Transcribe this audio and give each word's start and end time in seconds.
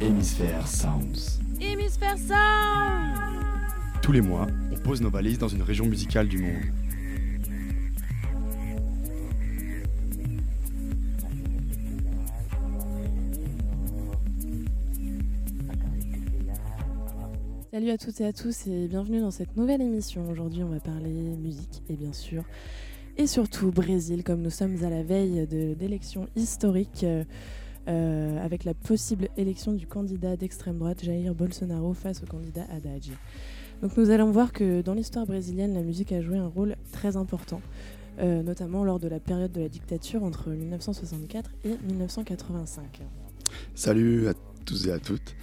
Hémisphère 0.00 0.66
Sounds. 0.66 1.40
Hémisphère 1.60 2.16
Sound 2.18 3.42
Tous 4.02 4.12
les 4.12 4.20
mois, 4.20 4.46
on 4.72 4.76
pose 4.76 5.00
nos 5.00 5.10
valises 5.10 5.38
dans 5.38 5.48
une 5.48 5.62
région 5.62 5.86
musicale 5.86 6.28
du 6.28 6.38
monde. 6.38 6.62
Salut 17.70 17.90
à 17.90 17.98
toutes 17.98 18.20
et 18.20 18.26
à 18.26 18.32
tous 18.32 18.66
et 18.66 18.86
bienvenue 18.88 19.20
dans 19.20 19.30
cette 19.30 19.56
nouvelle 19.56 19.80
émission. 19.80 20.28
Aujourd'hui, 20.30 20.62
on 20.62 20.68
va 20.68 20.80
parler 20.80 21.10
musique 21.10 21.82
et 21.88 21.94
bien 21.94 22.12
sûr, 22.12 22.44
et 23.16 23.26
surtout 23.26 23.70
Brésil, 23.70 24.24
comme 24.24 24.42
nous 24.42 24.50
sommes 24.50 24.82
à 24.84 24.90
la 24.90 25.02
veille 25.02 25.46
d'élections 25.46 26.28
historiques 26.36 27.04
euh, 27.04 27.24
euh, 27.88 28.44
avec 28.44 28.64
la 28.64 28.74
possible 28.74 29.28
élection 29.36 29.72
du 29.72 29.86
candidat 29.86 30.36
d'extrême 30.36 30.78
droite 30.78 31.04
Jair 31.04 31.34
Bolsonaro 31.34 31.94
face 31.94 32.22
au 32.22 32.26
candidat 32.26 32.64
Haddad. 32.70 33.02
Donc 33.82 33.96
nous 33.96 34.10
allons 34.10 34.30
voir 34.30 34.52
que 34.52 34.82
dans 34.82 34.94
l'histoire 34.94 35.26
brésilienne, 35.26 35.74
la 35.74 35.82
musique 35.82 36.12
a 36.12 36.20
joué 36.20 36.38
un 36.38 36.46
rôle 36.46 36.76
très 36.92 37.16
important, 37.16 37.60
euh, 38.20 38.42
notamment 38.42 38.84
lors 38.84 39.00
de 39.00 39.08
la 39.08 39.18
période 39.18 39.50
de 39.50 39.60
la 39.60 39.68
dictature 39.68 40.22
entre 40.22 40.50
1964 40.50 41.50
et 41.64 41.76
1985. 41.88 43.00
Salut 43.74 44.28
à 44.28 44.34
tous 44.64 44.86
et 44.86 44.92
à 44.92 45.00
toutes. 45.00 45.34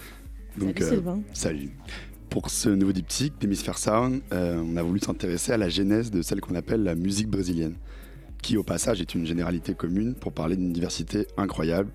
salut 0.58 0.74
Sylvain. 0.78 1.22
Salut. 1.34 1.72
Pour 2.30 2.50
ce 2.50 2.70
nouveau 2.70 2.94
diptyque 2.94 3.34
d'Hémisphère 3.42 3.78
Sound, 3.78 4.22
euh, 4.32 4.64
on 4.64 4.78
a 4.78 4.84
voulu 4.84 5.00
s'intéresser 5.00 5.52
à 5.52 5.58
la 5.58 5.68
genèse 5.68 6.12
de 6.12 6.22
celle 6.22 6.40
qu'on 6.40 6.56
appelle 6.56 6.84
la 6.84 6.96
musique 6.96 7.28
brésilienne, 7.28 7.76
qui 8.42 8.56
au 8.56 8.64
passage 8.64 9.02
est 9.02 9.16
une 9.16 9.26
généralité 9.26 9.74
commune 9.74 10.14
pour 10.14 10.32
parler 10.32 10.56
d'une 10.56 10.72
diversité 10.72 11.28
incroyable, 11.38 11.90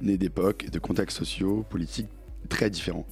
née 0.00 0.18
d'époques 0.18 0.64
et 0.64 0.70
de 0.70 0.78
contextes 0.78 1.16
sociaux, 1.16 1.64
politiques 1.68 2.08
très 2.48 2.70
différents. 2.70 3.06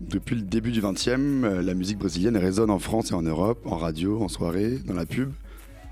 Depuis 0.00 0.34
le 0.34 0.42
début 0.42 0.72
du 0.72 0.80
XXe, 0.80 1.08
euh, 1.08 1.62
la 1.62 1.74
musique 1.74 1.98
brésilienne 1.98 2.36
résonne 2.36 2.70
en 2.70 2.78
France 2.78 3.12
et 3.12 3.14
en 3.14 3.22
Europe, 3.22 3.60
en 3.66 3.76
radio, 3.76 4.20
en 4.20 4.28
soirée, 4.28 4.78
dans 4.84 4.94
la 4.94 5.06
pub. 5.06 5.30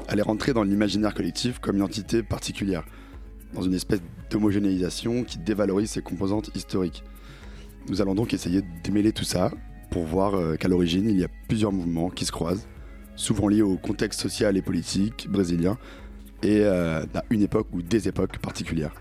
Elle 0.09 0.19
est 0.19 0.23
rentrée 0.23 0.53
dans 0.53 0.65
l'imaginaire 0.65 1.15
collectif 1.15 1.59
comme 1.61 1.77
une 1.77 1.83
entité 1.83 2.23
particulière, 2.23 2.85
dans 3.55 3.63
une 3.63 3.75
espèce 3.75 4.01
d'homogénéisation 4.31 5.23
qui 5.25 5.39
dévalorise 5.39 5.91
ses 5.91 6.03
composantes 6.03 6.51
historiques. 6.57 7.05
Nous 7.89 8.03
allons 8.03 8.15
donc 8.15 8.35
essayer 8.35 8.63
de 8.63 8.67
démêler 8.83 9.13
tout 9.13 9.25
ça 9.25 9.53
pour 9.91 10.05
voir 10.05 10.35
euh, 10.35 10.57
qu'à 10.57 10.69
l'origine, 10.69 11.09
il 11.09 11.19
y 11.19 11.25
a 11.25 11.29
plusieurs 11.49 11.73
mouvements 11.73 12.11
qui 12.11 12.25
se 12.25 12.33
croisent, 12.33 12.67
souvent 13.17 13.49
liés 13.49 13.63
au 13.63 13.77
contexte 13.77 14.21
social 14.21 14.57
et 14.57 14.63
politique 14.63 15.29
brésilien 15.31 15.79
et 16.43 16.61
euh, 16.61 17.05
à 17.15 17.25
une 17.31 17.43
époque 17.43 17.69
ou 17.73 17.83
des 17.83 18.09
époques 18.09 18.39
particulières. 18.39 18.95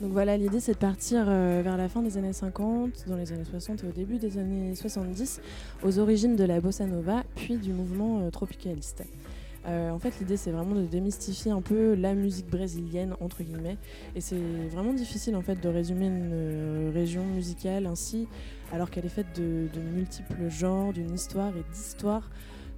Donc 0.00 0.12
voilà, 0.12 0.36
l'idée 0.36 0.60
c'est 0.60 0.74
de 0.74 0.78
partir 0.78 1.26
euh, 1.28 1.60
vers 1.62 1.76
la 1.76 1.88
fin 1.88 2.02
des 2.02 2.18
années 2.18 2.32
50, 2.32 3.04
dans 3.06 3.16
les 3.16 3.32
années 3.32 3.44
60 3.44 3.84
et 3.84 3.86
au 3.86 3.92
début 3.92 4.18
des 4.18 4.38
années 4.38 4.74
70, 4.74 5.40
aux 5.84 5.98
origines 5.98 6.36
de 6.36 6.44
la 6.44 6.60
bossa 6.60 6.84
nova, 6.84 7.22
puis 7.36 7.56
du 7.56 7.72
mouvement 7.72 8.28
tropicaliste. 8.30 9.04
en 9.66 9.98
fait, 9.98 10.18
l'idée, 10.20 10.36
c'est 10.36 10.50
vraiment 10.50 10.74
de 10.74 10.84
démystifier 10.86 11.52
un 11.52 11.62
peu 11.62 11.94
la 11.94 12.14
musique 12.14 12.50
brésilienne, 12.50 13.14
entre 13.20 13.42
guillemets. 13.42 13.78
Et 14.14 14.20
c'est 14.20 14.36
vraiment 14.70 14.92
difficile, 14.92 15.36
en 15.36 15.42
fait, 15.42 15.60
de 15.60 15.68
résumer 15.68 16.06
une 16.06 16.90
région 16.92 17.24
musicale 17.24 17.86
ainsi 17.86 18.26
alors 18.74 18.90
qu'elle 18.90 19.06
est 19.06 19.08
faite 19.08 19.38
de, 19.38 19.68
multiples 19.94 20.48
genres, 20.48 20.92
d'une 20.92 21.14
histoire 21.14 21.52
et 21.56 21.64
d'histoires, 21.72 22.28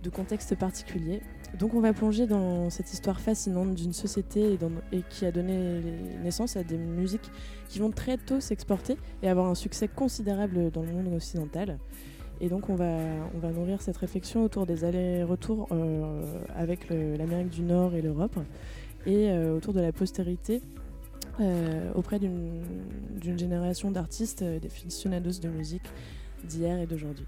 de 0.06 0.10
contextes 0.10 0.54
particuliers. 0.54 1.20
Donc 1.58 1.74
on 1.74 1.80
va 1.80 1.92
plonger 1.92 2.26
dans 2.26 2.70
cette 2.70 2.92
histoire 2.92 3.20
fascinante 3.20 3.74
d'une 3.74 3.92
société 3.92 4.56
et, 4.92 5.02
qui 5.10 5.26
a 5.26 5.32
donné 5.32 5.80
naissance 6.22 6.56
à 6.56 6.62
des 6.62 6.76
musiques 6.76 7.30
qui 7.68 7.78
vont 7.78 7.90
très 7.90 8.16
tôt 8.16 8.40
s'exporter 8.40 8.96
et 9.22 9.28
avoir 9.28 9.46
un 9.46 9.54
succès 9.54 9.88
considérable 9.88 10.70
dans 10.70 10.82
le 10.82 10.92
monde 10.92 11.14
occidental. 11.14 11.78
Et 12.40 12.48
donc 12.48 12.68
on 12.68 12.74
va, 12.74 12.98
on 13.34 13.38
va 13.38 13.50
nourrir 13.50 13.80
cette 13.80 13.96
réflexion 13.96 14.44
autour 14.44 14.66
des 14.66 14.84
allers-retours 14.84 15.68
euh, 15.72 16.22
avec 16.54 16.90
l'Amérique 16.90 17.50
du 17.50 17.62
Nord 17.62 17.94
et 17.94 18.02
l'Europe 18.02 18.38
et 19.06 19.30
euh, 19.30 19.56
autour 19.56 19.72
de 19.72 19.80
la 19.80 19.92
postérité 19.92 20.60
euh, 21.40 21.92
auprès 21.94 22.18
d'une 22.18 23.38
génération 23.38 23.90
d'artistes, 23.90 24.44
des 24.44 24.58
de 24.58 25.48
musique 25.48 25.82
d'hier 26.44 26.78
et 26.78 26.86
d'aujourd'hui. 26.86 27.26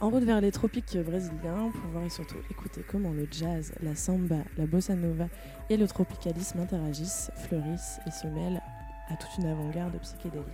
En 0.00 0.10
route 0.10 0.24
vers 0.24 0.40
les 0.40 0.50
tropiques 0.50 0.98
brésiliens, 0.98 1.70
pour 1.70 1.90
voir 1.92 2.04
et 2.04 2.10
surtout 2.10 2.36
écouter 2.50 2.84
comment 2.86 3.12
le 3.12 3.28
jazz, 3.30 3.72
la 3.80 3.94
samba, 3.94 4.38
la 4.58 4.66
bossa 4.66 4.96
nova 4.96 5.28
et 5.70 5.76
le 5.76 5.86
tropicalisme 5.86 6.58
interagissent, 6.58 7.30
fleurissent 7.36 8.00
et 8.06 8.10
se 8.10 8.26
mêlent 8.26 8.60
à 9.08 9.16
toute 9.16 9.30
une 9.38 9.46
avant-garde 9.46 9.96
psychédélique. 10.00 10.44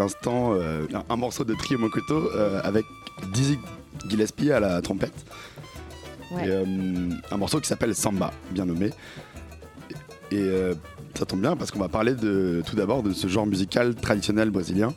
L'instant 0.00 0.54
euh, 0.54 0.86
un, 0.92 1.04
un 1.08 1.16
morceau 1.16 1.44
de 1.44 1.54
Trio 1.54 1.78
Mokoto 1.78 2.30
euh, 2.34 2.60
avec 2.64 2.84
Dizzy 3.32 3.58
Gillespie 4.08 4.50
à 4.50 4.60
la 4.60 4.80
trompette. 4.82 5.24
Ouais. 6.32 6.46
Et, 6.46 6.50
euh, 6.50 6.64
un 7.30 7.36
morceau 7.36 7.60
qui 7.60 7.68
s'appelle 7.68 7.94
Samba, 7.94 8.32
bien 8.50 8.66
nommé. 8.66 8.90
Et 10.32 10.48
ça 11.18 11.26
tombe 11.26 11.40
bien 11.40 11.56
parce 11.56 11.72
qu'on 11.72 11.80
va 11.80 11.88
parler 11.88 12.14
de, 12.14 12.62
tout 12.64 12.76
d'abord 12.76 13.02
de 13.02 13.12
ce 13.12 13.26
genre 13.26 13.46
musical 13.46 13.96
traditionnel 13.96 14.50
brésilien. 14.50 14.94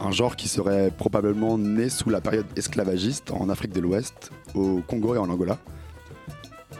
Un 0.00 0.10
genre 0.10 0.36
qui 0.36 0.48
serait 0.48 0.90
probablement 0.90 1.58
né 1.58 1.90
sous 1.90 2.08
la 2.08 2.20
période 2.22 2.46
esclavagiste 2.56 3.30
en 3.30 3.48
Afrique 3.50 3.72
de 3.72 3.80
l'Ouest, 3.80 4.30
au 4.54 4.80
Congo 4.86 5.14
et 5.14 5.18
en 5.18 5.28
Angola. 5.28 5.58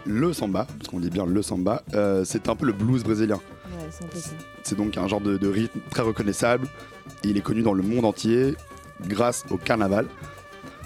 Le 0.06 0.32
samba, 0.32 0.66
parce 0.78 0.88
qu'on 0.88 0.98
dit 0.98 1.10
bien 1.10 1.26
le 1.26 1.42
samba, 1.42 1.82
euh, 1.94 2.24
c'est 2.24 2.48
un 2.48 2.56
peu 2.56 2.66
le 2.66 2.72
blues 2.72 3.04
brésilien. 3.04 3.36
Ouais, 3.36 4.20
c'est 4.62 4.76
donc 4.76 4.96
un 4.96 5.06
genre 5.08 5.20
de, 5.20 5.36
de 5.36 5.48
rythme 5.48 5.80
très 5.90 6.02
reconnaissable. 6.02 6.66
Il 7.24 7.36
est 7.36 7.40
connu 7.42 7.62
dans 7.62 7.72
le 7.74 7.82
monde 7.82 8.04
entier 8.04 8.54
grâce 9.08 9.44
au 9.50 9.56
carnaval, 9.56 10.06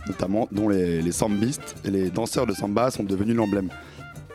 notamment 0.07 0.49
dont 0.53 0.69
les, 0.69 1.03
les 1.03 1.13
sambistes 1.13 1.77
et 1.85 1.91
les 1.91 2.11
danseurs 2.11 2.47
de 2.47 2.53
samba 2.53 2.91
sont 2.91 3.03
devenus 3.05 3.37
l'emblème. 3.37 3.69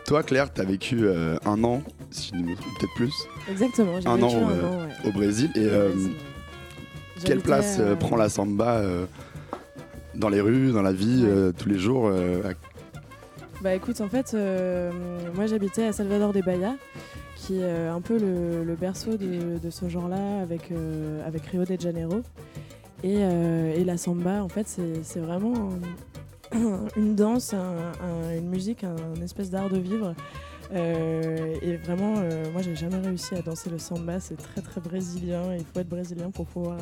Toi, 0.06 0.22
Claire, 0.24 0.52
tu 0.54 0.60
as 0.62 0.66
vécu 0.66 1.00
euh, 1.06 1.38
un 1.46 1.64
an, 1.64 1.82
si 2.12 2.32
je 2.34 2.40
ne 2.40 2.44
me 2.50 2.56
trompe 2.56 2.74
peut-être 2.80 2.94
plus, 2.96 3.14
Exactement, 3.50 4.00
j'ai 4.02 4.08
Un 4.08 4.16
vécu 4.16 4.26
an, 4.28 4.48
un 4.48 4.52
euh, 4.52 4.68
an, 4.68 4.78
ouais. 4.82 5.10
au 5.10 5.12
Brésil. 5.14 5.50
Et 5.56 5.60
euh, 5.64 5.90
quelle 7.24 7.40
place 7.40 7.78
euh, 7.80 7.92
euh, 7.94 7.96
prend 7.96 8.18
la 8.18 8.28
samba 8.30 8.82
dans 10.16 10.30
les 10.30 10.42
rues, 10.42 10.72
dans 10.72 10.82
la 10.82 10.92
vie, 10.94 11.24
Ouais. 11.26 11.52
tous 11.58 11.70
les 11.70 11.80
jours 11.80 12.10
à- 12.10 12.50
Bah 13.62 13.74
écoute, 13.74 14.02
en 14.02 14.10
fait, 14.10 14.36
moi 15.36 15.48
j'habitais 15.48 15.86
à 15.86 15.94
Salvador 15.94 16.34
de 16.34 16.42
Bahia, 16.42 16.76
qui 17.46 17.58
est 17.58 17.64
euh, 17.64 17.94
un 17.94 18.00
peu 18.00 18.18
le, 18.18 18.76
berceau 18.76 19.18
de, 19.18 19.70
ce 19.70 19.90
genre-là 19.90 20.40
avec, 20.40 20.72
euh, 20.72 21.26
avec 21.28 21.46
Rio 21.48 21.66
de 21.66 21.80
Janeiro. 21.80 22.22
Et, 23.04 23.18
euh, 23.18 23.74
et 23.76 23.84
la 23.84 23.98
samba, 23.98 24.42
en 24.42 24.48
fait, 24.48 24.66
c'est 25.04 25.20
vraiment 25.20 25.72
un- 26.54 26.88
une 26.96 27.16
danse, 27.16 27.54
un- 27.54 27.92
un- 28.02 28.38
une 28.38 28.48
musique, 28.48 28.86
un, 28.86 29.22
espèce 29.22 29.50
d'art 29.50 29.70
de 29.70 29.78
vivre. 29.78 30.16
Et 30.74 31.76
vraiment, 31.84 32.14
moi 32.52 32.64
j'ai 32.64 32.76
jamais 32.76 32.98
réussi 32.98 33.36
à 33.36 33.44
danser 33.44 33.70
le 33.70 33.78
samba, 33.78 34.20
c'est 34.20 34.38
très 34.38 34.60
très 34.62 34.82
brésilien, 34.82 35.54
il 35.56 35.64
faut 35.66 35.80
être 35.80 35.90
brésilien 35.90 36.32
pour 36.32 36.48
pouvoir, 36.48 36.78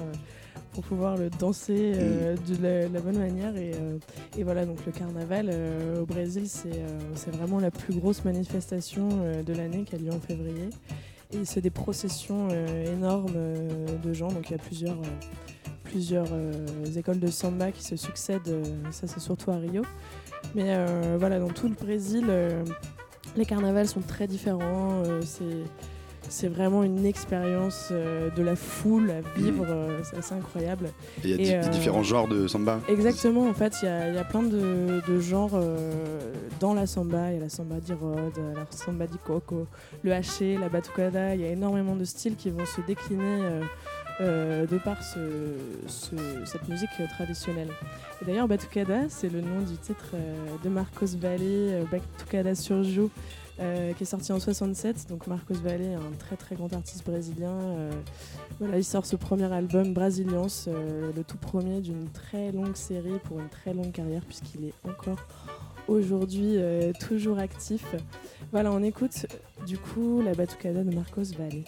pour 0.73 0.83
pouvoir 0.83 1.18
le 1.18 1.29
danser 1.29 1.94
euh, 1.95 2.35
de 2.35 2.62
la, 2.62 2.88
la 2.88 3.00
bonne 3.01 3.18
manière. 3.18 3.56
Et, 3.57 3.71
euh, 3.73 3.97
et 4.38 4.44
voilà, 4.44 4.65
donc 4.65 4.85
le 4.85 4.91
carnaval 4.91 5.50
euh, 5.51 6.01
au 6.01 6.06
Brésil, 6.06 6.47
c'est 6.47 7.31
vraiment 7.31 7.59
la 7.59 7.71
plus 7.71 7.94
grosse 7.94 8.23
manifestation 8.23 9.09
de 9.45 9.53
l'année 9.53 9.83
qui 9.83 9.95
a 9.95 9.97
lieu 9.97 10.12
en 10.12 10.19
février. 10.19 10.69
Et 11.33 11.45
c'est 11.45 11.62
des 11.62 11.69
processions 11.69 12.50
énormes 12.50 13.33
de 14.03 14.13
gens, 14.13 14.27
donc 14.27 14.50
il 14.50 14.51
y 14.51 14.56
a 14.56 14.57
plusieurs, 14.57 14.97
plusieurs 15.83 16.27
écoles 16.97 17.19
de 17.19 17.27
samba 17.27 17.71
qui 17.71 17.83
se 17.83 17.95
succèdent, 17.95 18.65
ça 18.91 19.07
c'est 19.07 19.21
surtout 19.21 19.51
à 19.51 19.56
Rio. 19.56 19.83
Mais 20.56 20.75
voilà, 21.17 21.39
dans 21.39 21.47
tout 21.47 21.69
le 21.69 21.75
Brésil, 21.75 22.25
les 23.38 23.45
carnavals 23.45 23.88
sont 23.88 24.01
très 24.01 24.27
différents. 24.27 25.03
c'est 25.21 25.63
c'est 26.29 26.47
vraiment 26.47 26.83
une 26.83 27.06
expérience 27.06 27.89
euh, 27.91 28.29
de 28.31 28.41
la 28.44 28.56
foule 28.56 29.12
à 29.12 29.21
vivre, 29.39 29.65
euh, 29.69 30.00
c'est 30.03 30.18
assez 30.18 30.33
incroyable. 30.35 30.91
et 31.23 31.29
il 31.31 31.45
y 31.47 31.53
a 31.53 31.63
euh, 31.63 31.69
différents 31.69 32.03
genres 32.03 32.27
de 32.27 32.47
samba. 32.47 32.79
Exactement, 32.88 33.47
en 33.50 33.53
fait, 33.53 33.73
il 33.81 33.85
y, 33.85 33.89
a- 33.89 34.09
il 34.09 34.15
y 34.15 34.18
a 34.18 34.23
plein 34.23 34.44
de, 34.44 35.01
de 35.07 35.19
genres 35.19 35.59
dans 36.59 36.73
la 36.73 36.85
samba. 36.88 37.31
Il 37.31 37.35
y 37.35 37.38
a 37.38 37.41
la 37.44 37.50
samba 37.50 37.79
d'Irode, 37.79 38.38
la 38.56 38.65
samba 38.69 39.07
di 39.07 39.18
coco, 39.25 39.68
le 40.03 40.13
haché, 40.13 40.57
la 40.57 40.69
batucada. 40.69 41.35
Il 41.35 41.41
y 41.41 41.45
a 41.45 41.50
énormément 41.50 41.95
de 41.95 42.06
styles 42.06 42.35
qui 42.35 42.50
vont 42.50 42.65
se 42.65 42.81
décliner 42.81 43.59
euh, 44.21 44.67
de 44.67 44.77
par 44.77 45.01
ce, 45.03 45.19
ce- 45.88 46.15
cette 46.45 46.67
musique 46.69 46.89
traditionnelle. 47.17 47.69
Et 48.21 48.25
d'ailleurs, 48.25 48.47
batucada, 48.47 49.09
c'est 49.09 49.29
le 49.29 49.41
nom 49.41 49.62
du 49.62 49.75
titre 49.77 50.12
euh, 50.13 50.35
de 50.63 50.69
Marcos 50.69 51.17
Valle, 51.19 51.85
Batucada 51.91 52.53
Surjo. 52.56 53.09
Euh, 53.62 53.94
qui 53.94 54.04
est 54.04 54.08
sorti 54.08 54.31
en 54.31 54.40
67, 54.40 55.08
donc 55.10 55.28
Marcos 55.28 55.54
Valle 55.54 55.81
un 55.81 56.18
très 56.18 56.36
très 56.36 56.56
grand 56.56 56.74
artiste 56.74 57.06
brésilien. 57.06 57.51
euh, 57.51 57.91
voilà, 58.60 58.77
il 58.77 58.84
sort 58.84 59.06
ce 59.06 59.15
premier 59.15 59.51
album 59.51 59.94
Brasiliance, 59.94 60.68
euh, 60.68 61.12
le 61.15 61.24
tout 61.24 61.38
premier 61.38 61.80
d'une 61.80 62.10
très 62.10 62.51
longue 62.51 62.75
série 62.75 63.20
pour 63.25 63.39
une 63.39 63.50
très 63.50 63.74
longue 63.74 63.91
carrière 63.91 64.24
puisqu'il 64.25 64.65
est 64.65 64.74
encore 64.84 65.20
aujourd'hui 65.88 66.58
toujours 67.00 67.39
actif. 67.39 67.86
Voilà, 68.51 68.72
on 68.72 68.82
écoute 68.82 69.25
du 69.68 69.77
coup 69.77 70.22
la 70.22 70.34
batucada 70.34 70.84
de 70.84 70.96
Marcos 70.96 71.36
Valle. 71.38 71.63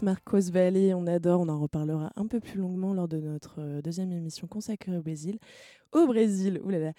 Marcos 0.00 0.50
Valle, 0.50 0.94
on 0.94 1.06
adore, 1.06 1.40
on 1.42 1.48
en 1.48 1.60
reparlera 1.60 2.12
un 2.16 2.26
peu 2.26 2.40
plus 2.40 2.58
longuement 2.58 2.94
lors 2.94 3.08
de 3.08 3.18
notre 3.18 3.56
euh, 3.60 3.82
deuxième 3.82 4.12
émission 4.12 4.46
consacrée 4.46 4.96
au 4.96 5.02
Brésil. 5.02 5.38
Au 5.92 6.06
Brésil. 6.06 6.60
Là. 6.66 6.92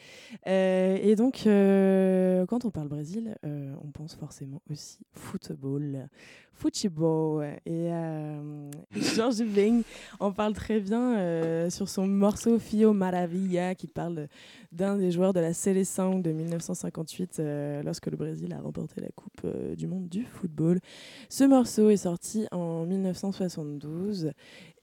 Euh, 0.47 0.97
et 1.01 1.15
donc, 1.15 1.45
euh, 1.45 2.45
quand 2.45 2.65
on 2.65 2.71
parle 2.71 2.87
Brésil, 2.87 3.35
euh, 3.45 3.73
on 3.83 3.91
pense 3.91 4.15
forcément 4.15 4.61
aussi 4.69 4.99
football. 5.13 6.07
Football. 6.55 7.57
Et 7.65 7.89
Georges 9.15 9.43
Ben 9.43 9.81
en 10.19 10.31
parle 10.31 10.53
très 10.53 10.79
bien 10.79 11.69
sur 11.69 11.89
son 11.89 12.07
morceau 12.07 12.59
Fio 12.59 12.93
Maravilla, 12.93 13.73
qui 13.73 13.87
parle 13.87 14.27
d'un 14.73 14.97
des 14.97 15.11
joueurs 15.11 15.33
de 15.33 15.39
la 15.39 15.53
Seleção 15.53 16.19
de 16.19 16.31
1958, 16.31 17.37
euh, 17.39 17.83
lorsque 17.83 18.07
le 18.07 18.17
Brésil 18.17 18.53
a 18.53 18.61
remporté 18.61 19.01
la 19.01 19.09
Coupe 19.09 19.45
du 19.75 19.87
Monde 19.87 20.07
du 20.09 20.25
football. 20.25 20.79
Ce 21.29 21.43
morceau 21.43 21.89
est 21.89 21.97
sorti 21.97 22.47
en 22.51 22.85
1972. 22.85 24.31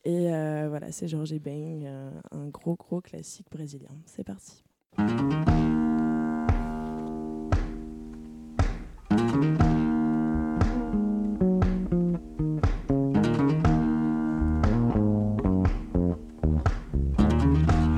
Et 0.04 0.32
euh, 0.32 0.66
voilà, 0.70 0.92
c'est 0.92 1.08
Georges 1.08 1.38
Ben, 1.38 1.84
euh, 1.84 2.10
un 2.30 2.48
gros, 2.48 2.74
gros 2.74 3.02
classique 3.02 3.48
brésilien. 3.50 3.90
C'est 4.06 4.24
parti. 4.24 4.64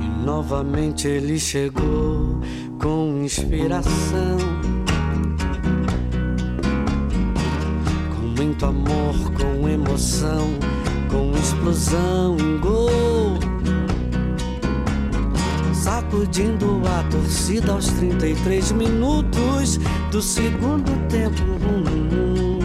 E 0.01 0.25
novamente 0.25 1.07
ele 1.07 1.39
chegou 1.39 2.41
com 2.81 3.23
inspiração. 3.23 4.37
Com 8.13 8.27
muito 8.37 8.65
amor, 8.65 9.15
com 9.37 9.69
emoção, 9.69 10.72
com 11.13 11.31
explosão, 11.37 12.35
um 12.35 12.59
gol. 12.59 13.37
Sacudindo 15.71 16.81
a 16.87 17.03
torcida 17.03 17.71
aos 17.71 17.85
33 17.85 18.71
minutos 18.71 19.79
do 20.11 20.21
segundo 20.21 20.91
tempo. 21.09 21.43
Hum, 21.43 21.83
hum. 22.11 22.59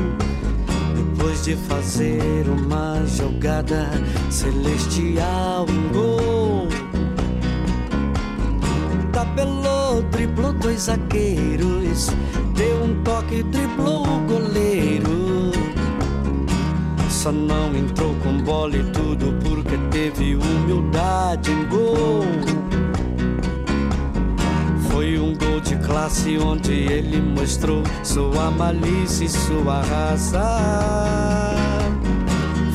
Depois 0.97 1.45
de 1.45 1.57
fazer 1.57 2.49
uma 2.49 3.05
jogada 3.07 3.91
celestial, 4.31 5.67
um 5.69 5.93
gol. 5.93 6.69
Tabelou, 9.13 10.01
driblou 10.11 10.55
dois 10.55 10.83
zagueiros, 10.83 12.09
deu 12.55 12.83
um 12.83 13.03
toque, 13.03 13.43
driblou 13.43 14.07
o 14.07 14.21
goleiro. 14.21 15.28
Só 17.19 17.33
não 17.33 17.75
entrou 17.75 18.15
com 18.23 18.39
bola 18.45 18.77
e 18.77 18.85
tudo 18.93 19.35
porque 19.43 19.77
teve 19.91 20.37
humildade 20.37 21.51
em 21.51 21.67
gol. 21.67 22.25
Foi 24.89 25.19
um 25.19 25.37
gol 25.37 25.61
de 25.61 25.75
classe 25.79 26.39
onde 26.39 26.73
ele 26.73 27.21
mostrou 27.21 27.83
sua 28.05 28.53
malícia 28.53 29.25
e 29.25 29.29
sua 29.29 29.83
raça. 29.83 31.57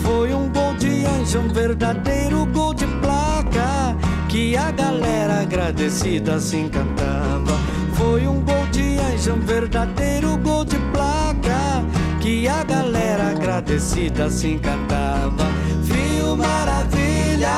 Foi 0.02 0.34
um 0.34 0.50
gol 0.50 0.74
de 0.74 1.06
anjo, 1.06 1.40
um 1.40 1.48
verdadeiro 1.48 2.46
gol 2.48 2.74
de 2.74 2.86
placa 2.86 3.96
que 4.28 4.58
a 4.58 4.72
galera 4.72 5.40
agradecida 5.40 6.38
se 6.38 6.58
encantava. 6.58 7.58
Foi 7.94 8.28
um 8.28 8.42
gol 8.42 8.68
de 8.74 8.98
anjo, 9.00 9.36
um 9.36 9.40
verdadeiro 9.40 10.38
gol 10.40 10.66
de 10.66 10.76
placa 10.76 10.93
a 13.04 13.06
galera 13.06 13.30
agradecida 13.32 14.30
se 14.30 14.54
encantava. 14.54 15.46
Frio 15.86 16.38
maravilha, 16.38 17.50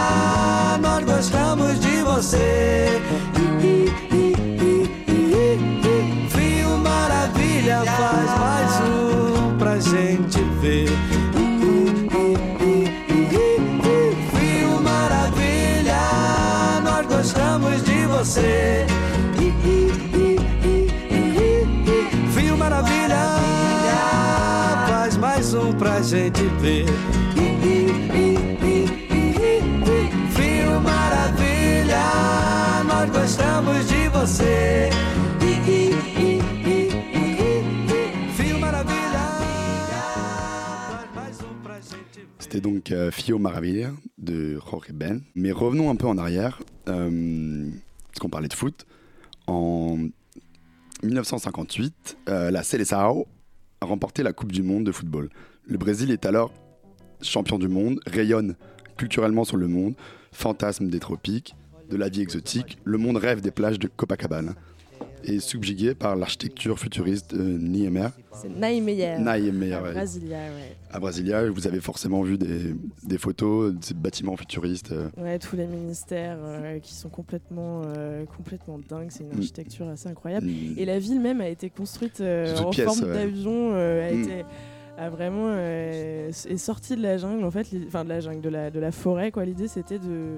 nós 0.82 1.04
gostamos 1.06 1.80
de 1.80 2.02
você. 2.02 3.00
Frio 3.34 4.15
um. 26.26 26.56
C'était 42.40 42.62
donc 42.62 42.92
euh, 42.92 43.12
Fio 43.12 43.38
Maravilla 43.38 43.92
de 44.18 44.60
Jorge 44.60 44.92
Ben. 44.94 45.22
Mais 45.36 45.52
revenons 45.52 45.90
un 45.90 45.96
peu 45.96 46.08
en 46.08 46.18
arrière, 46.18 46.62
euh, 46.88 47.70
parce 48.08 48.20
qu'on 48.20 48.30
parlait 48.30 48.48
de 48.48 48.54
foot. 48.54 48.86
En 49.48 49.98
1958, 51.04 52.18
euh, 52.30 52.52
la 52.52 52.64
Seleção 52.64 53.26
a 53.82 53.86
remporté 53.86 54.24
la 54.24 54.34
Coupe 54.34 54.52
du 54.52 54.64
Monde 54.64 54.86
de 54.86 54.92
football. 54.92 55.30
Le 55.68 55.78
Brésil 55.78 56.12
est 56.12 56.26
alors 56.26 56.52
champion 57.22 57.58
du 57.58 57.68
monde, 57.68 58.00
rayonne 58.06 58.56
culturellement 58.98 59.44
sur 59.46 59.58
le 59.58 59.68
monde, 59.68 59.96
fantasme 60.32 60.90
des 60.90 61.00
tropiques, 61.00 61.56
de 61.90 61.98
la 61.98 62.10
vie 62.10 62.22
exotique, 62.22 62.78
le 62.84 62.98
monde 62.98 63.18
rêve 63.18 63.42
des 63.42 63.52
plages 63.52 63.80
de 63.80 63.88
Copacabana 63.88 64.54
et 65.24 65.40
subjugué 65.40 65.96
par 65.96 66.16
l'architecture 66.16 66.78
futuriste 66.78 67.34
de 67.36 67.42
Niemeyer. 67.58 68.10
C'est 68.32 68.50
Naimeyer. 68.50 69.18
Niemeyer, 69.18 69.74
à 69.74 69.82
ouais. 69.82 69.94
Brasilia, 69.94 70.38
ouais. 70.38 70.76
À 70.92 71.00
Brasilia, 71.00 71.50
vous 71.50 71.66
avez 71.68 71.80
forcément 71.82 72.22
vu 72.22 72.38
des, 72.38 72.76
des 73.04 73.18
photos 73.18 73.74
de 73.74 73.84
ces 73.84 73.94
bâtiments 73.96 74.38
futuristes. 74.38 74.92
euh, 74.92 75.10
Ouais, 75.18 75.40
tous 75.40 75.56
les 75.56 75.66
ministères 75.66 76.38
euh, 76.44 76.80
qui 76.80 76.94
sont 76.94 77.10
complètement, 77.10 77.82
euh, 77.86 78.24
complètement 78.26 78.78
dingues. 78.88 79.08
C'est 79.10 79.24
une 79.24 79.30
Mm. 79.34 79.38
architecture 79.40 79.88
assez 79.90 80.10
incroyable. 80.10 80.46
mm, 80.46 80.76
Et 80.78 80.86
la 80.86 81.00
ville 81.00 81.20
même 81.20 81.42
a 81.42 81.50
été 81.50 81.70
construite 81.72 82.22
euh, 82.22 82.56
en 82.58 82.70
pièces, 82.70 82.86
forme 82.86 83.10
ouais. 83.10 83.14
d'avion, 83.16 83.74
a 83.74 84.12
Mm. 84.12 84.22
été 84.24 84.46
a 84.98 85.10
vraiment 85.10 85.48
euh, 85.50 86.30
est 86.30 86.58
sortie 86.58 86.96
de 86.96 87.02
la 87.02 87.18
jungle 87.18 87.44
en 87.44 87.52
fait, 87.52 87.68
enfin 87.88 88.04
de 88.04 88.10
la 88.10 88.20
jungle, 88.22 88.42
de 88.42 88.50
la, 88.50 88.72
de 88.72 88.80
la 88.80 88.92
forêt 88.92 89.32
quoi. 89.32 89.46
L'idée 89.46 89.68
c'était 89.68 90.00
de 90.00 90.38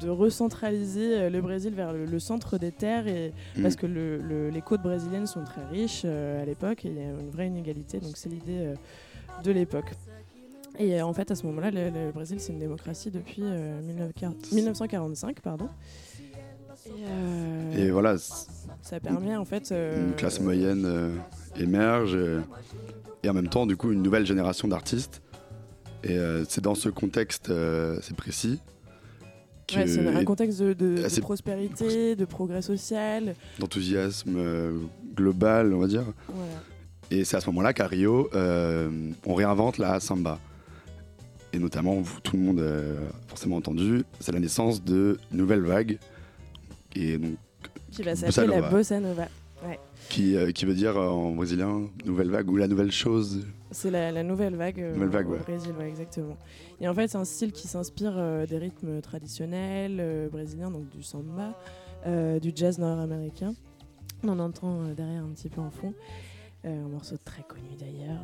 de 0.00 0.08
recentraliser 0.08 1.18
euh, 1.18 1.28
le 1.30 1.40
Brésil 1.40 1.74
vers 1.74 1.92
le, 1.92 2.04
le 2.04 2.18
centre 2.20 2.56
des 2.56 2.70
terres 2.70 3.08
et 3.08 3.32
mm. 3.56 3.62
parce 3.62 3.74
que 3.74 3.86
le- 3.86 4.18
le- 4.18 4.48
les 4.48 4.60
côtes 4.62 4.82
brésiliennes 4.82 5.26
sont 5.26 5.42
très 5.42 5.64
riches 5.64 6.02
euh, 6.04 6.40
à 6.40 6.44
l'époque 6.44 6.84
et 6.84 6.88
il 6.88 6.94
y 6.94 7.00
a 7.00 7.08
une 7.20 7.30
vraie 7.30 7.48
inégalité 7.48 7.98
donc 7.98 8.16
c'est 8.16 8.28
l'idée 8.28 8.58
euh, 8.60 8.74
de 9.42 9.50
l'époque. 9.50 9.90
Et 10.78 11.02
en 11.02 11.12
fait 11.12 11.32
à 11.32 11.34
ce 11.34 11.44
moment-là 11.46 11.72
le, 11.72 12.12
Brésil 12.12 12.38
c'est 12.38 12.52
une 12.52 12.60
démocratie 12.60 13.10
depuis 13.10 13.42
euh, 13.42 13.80
1940 13.82 14.52
1945 14.52 15.40
pardon. 15.40 15.68
Et, 16.86 16.90
euh, 17.08 17.86
Et 17.88 17.90
voilà, 17.90 18.16
ça 18.18 19.00
permet 19.02 19.34
en 19.34 19.44
fait 19.44 19.72
euh, 19.72 20.06
une 20.10 20.14
classe 20.14 20.40
moyenne 20.40 20.84
euh, 20.86 21.10
émerge 21.58 22.16
et 23.22 23.28
en 23.28 23.34
même 23.34 23.48
temps, 23.48 23.66
du 23.66 23.76
coup, 23.76 23.92
une 23.92 24.02
nouvelle 24.02 24.26
génération 24.26 24.68
d'artistes. 24.68 25.22
Et 26.04 26.12
euh, 26.16 26.44
c'est 26.48 26.60
dans 26.62 26.74
ce 26.76 26.88
contexte 26.88 27.50
euh, 27.50 27.98
assez 27.98 28.14
précis 28.14 28.60
Ouais, 29.74 29.86
c'est 29.86 30.06
un 30.06 30.24
contexte 30.24 30.60
de, 30.62 30.72
de- 30.72 30.96
de 30.96 31.04
assez- 31.04 31.20
prospérité, 31.20 32.16
de 32.16 32.24
progrès 32.24 32.62
social. 32.62 33.34
d'enthousiasme 33.58 34.34
euh, 34.38 34.78
global, 35.14 35.74
on 35.74 35.78
va 35.78 35.86
dire. 35.88 36.04
Voilà. 36.28 36.50
Et 37.10 37.24
c'est 37.24 37.36
à 37.36 37.40
ce 37.40 37.46
moment-là 37.48 37.74
qu'à 37.74 37.86
Rio, 37.86 38.30
on 38.34 39.34
réinvente 39.34 39.76
la 39.78 40.00
samba. 40.00 40.38
Et 41.52 41.58
notamment, 41.58 42.00
vous- 42.00 42.20
tout 42.20 42.36
le 42.36 42.42
monde 42.42 42.60
a 42.60 43.28
forcément 43.28 43.56
entendu, 43.56 44.04
c'est 44.20 44.32
la 44.32 44.40
naissance 44.40 44.82
de 44.82 45.18
nouvelles 45.32 45.60
vagues. 45.62 45.98
Et 46.96 47.18
donc, 47.18 47.34
Qui 47.90 48.02
va 48.02 48.16
s'appeler 48.16 48.46
la 48.46 48.62
bossa 48.70 49.00
nova. 49.00 49.28
Qui, 50.08 50.36
euh, 50.36 50.50
qui 50.52 50.64
veut 50.64 50.74
dire 50.74 50.96
euh, 50.96 51.08
en 51.08 51.32
brésilien 51.32 51.88
nouvelle 52.04 52.30
vague 52.30 52.50
ou 52.50 52.56
la 52.56 52.68
nouvelle 52.68 52.92
chose. 52.92 53.46
C'est 53.70 53.90
la, 53.90 54.10
la 54.10 54.22
nouvelle 54.22 54.54
vague, 54.56 54.80
euh, 54.80 54.94
Nouvelle 54.94 55.08
vague, 55.08 55.28
au 55.28 55.32
ouais. 55.32 55.38
Brésil, 55.38 55.72
ouais, 55.78 55.88
exactement. 55.88 56.36
Et 56.80 56.88
en 56.88 56.94
fait, 56.94 57.08
c'est 57.08 57.18
un 57.18 57.24
style 57.24 57.52
qui 57.52 57.68
s'inspire 57.68 58.14
des 58.48 58.58
rythmes 58.58 59.00
traditionnels 59.00 60.28
brésiliens, 60.30 60.70
donc 60.70 60.88
du 60.88 61.02
samba, 61.02 61.58
du 62.40 62.52
jazz 62.54 62.78
nord-américain. 62.78 63.54
On 64.24 64.28
en 64.28 64.38
entend 64.38 64.84
derrière 64.96 65.24
un 65.24 65.30
petit 65.30 65.48
peu 65.48 65.60
en 65.60 65.70
fond. 65.70 65.92
Un 66.64 66.88
morceau 66.88 67.16
très 67.24 67.42
connu 67.42 67.68
d'ailleurs. 67.78 68.20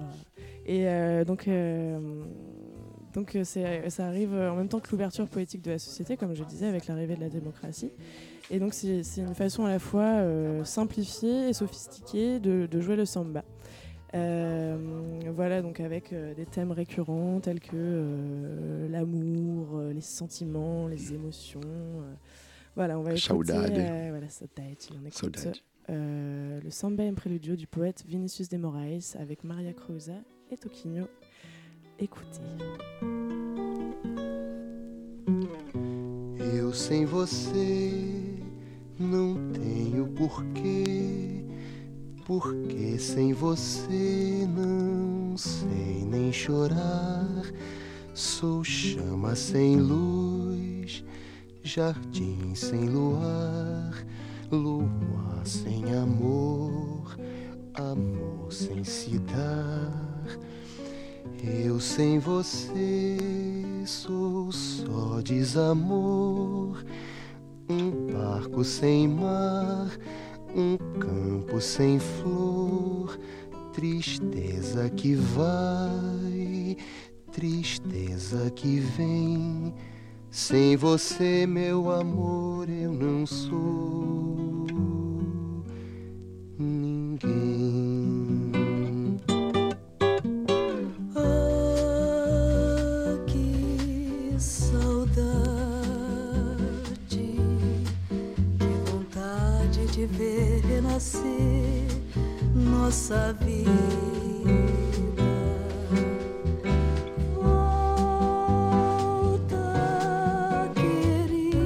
Et 0.66 0.86
donc, 1.24 1.48
donc 3.12 3.36
ça 3.44 4.06
arrive 4.06 4.34
en 4.34 4.56
même 4.56 4.68
temps 4.68 4.80
que 4.80 4.90
l'ouverture 4.92 5.26
poétique 5.26 5.62
de 5.62 5.72
la 5.72 5.78
société, 5.78 6.16
comme 6.16 6.34
je 6.34 6.44
disais, 6.44 6.66
avec 6.66 6.86
l'arrivée 6.86 7.16
de 7.16 7.20
la 7.20 7.28
démocratie. 7.28 7.90
Et 8.50 8.58
donc 8.58 8.74
c'est 8.74 9.02
c'est 9.02 9.22
une 9.22 9.34
façon 9.34 9.64
à 9.64 9.70
la 9.70 9.78
fois 9.78 10.02
euh, 10.04 10.64
simplifiée 10.64 11.48
et 11.48 11.52
sophistiquée 11.52 12.40
de, 12.40 12.66
de 12.66 12.80
jouer 12.80 12.96
le 12.96 13.04
samba. 13.06 13.42
Euh, 14.14 14.76
voilà, 15.34 15.60
donc 15.60 15.80
avec 15.80 16.12
euh, 16.12 16.34
des 16.34 16.46
thèmes 16.46 16.70
récurrents 16.70 17.40
tels 17.40 17.58
que 17.58 17.70
euh, 17.74 18.88
l'amour, 18.88 19.80
les 19.92 20.00
sentiments, 20.00 20.86
les 20.86 21.12
émotions. 21.14 21.60
euh, 21.64 22.14
Voilà, 22.76 22.98
on 22.98 23.02
va 23.02 23.10
écouter 23.12 23.26
Saudade. 23.28 23.72
euh, 23.76 24.08
voilà, 24.10 24.26
on 25.02 25.06
écoute 25.06 25.48
euh, 25.90 26.60
le 26.62 26.70
samba 26.70 27.02
en 27.04 27.14
préludio 27.14 27.56
du 27.56 27.66
poète 27.66 28.04
Vinicius 28.06 28.48
de 28.48 28.56
Moraes 28.56 29.16
avec 29.18 29.42
Maria 29.42 29.72
Creusa 29.72 30.20
et 30.50 30.56
Toquinho. 30.56 31.06
Écoutez. 31.98 32.40
Eu 36.38 36.72
sem 36.72 37.04
você 37.04 38.33
não 38.98 39.36
tenho 39.52 40.06
porquê, 40.08 41.44
porque 42.24 42.98
sem 42.98 43.32
você 43.32 44.46
não 44.48 45.36
sei 45.36 46.04
nem 46.04 46.32
chorar. 46.32 47.44
Sou 48.14 48.62
chama 48.62 49.34
sem 49.34 49.76
luz, 49.76 51.04
jardim 51.62 52.54
sem 52.54 52.88
luar, 52.88 54.06
lua 54.50 55.42
sem 55.44 55.92
amor, 55.94 57.18
amor 57.74 58.52
sem 58.52 58.84
se 58.84 59.18
dar. 59.18 60.04
Eu 61.42 61.80
sem 61.80 62.18
você 62.18 63.18
sou 63.84 64.50
só 64.52 65.20
desamor, 65.20 66.82
um 67.68 68.12
barco 68.12 68.62
sem 68.64 69.09
mar, 69.09 69.90
um 70.54 70.76
campo 70.99 71.61
sem 71.61 71.99
flor, 71.99 73.18
tristeza 73.73 74.88
que 74.90 75.14
vai, 75.14 76.76
tristeza 77.33 78.50
que 78.50 78.78
vem. 78.78 79.75
Sem 80.30 80.76
você, 80.76 81.47
meu 81.47 81.92
amor, 81.92 82.68
eu 82.68 82.92
não 82.92 83.25
sou 83.25 84.66
ninguém. 86.59 88.03
Renascer 101.04 101.86
nossa 102.54 103.32
vida. 103.40 103.70
Querido, 110.74 111.60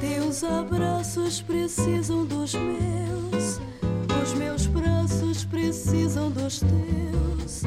teus 0.00 0.44
abraços 0.44 1.40
precisam 1.42 2.24
dos 2.24 2.54
meus, 2.54 3.60
os 4.22 4.34
meus 4.34 4.66
braços 4.66 5.44
precisam 5.44 6.30
dos 6.30 6.60
teus. 6.60 7.62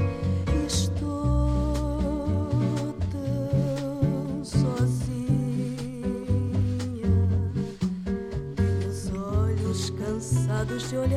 Cansados 10.77 11.09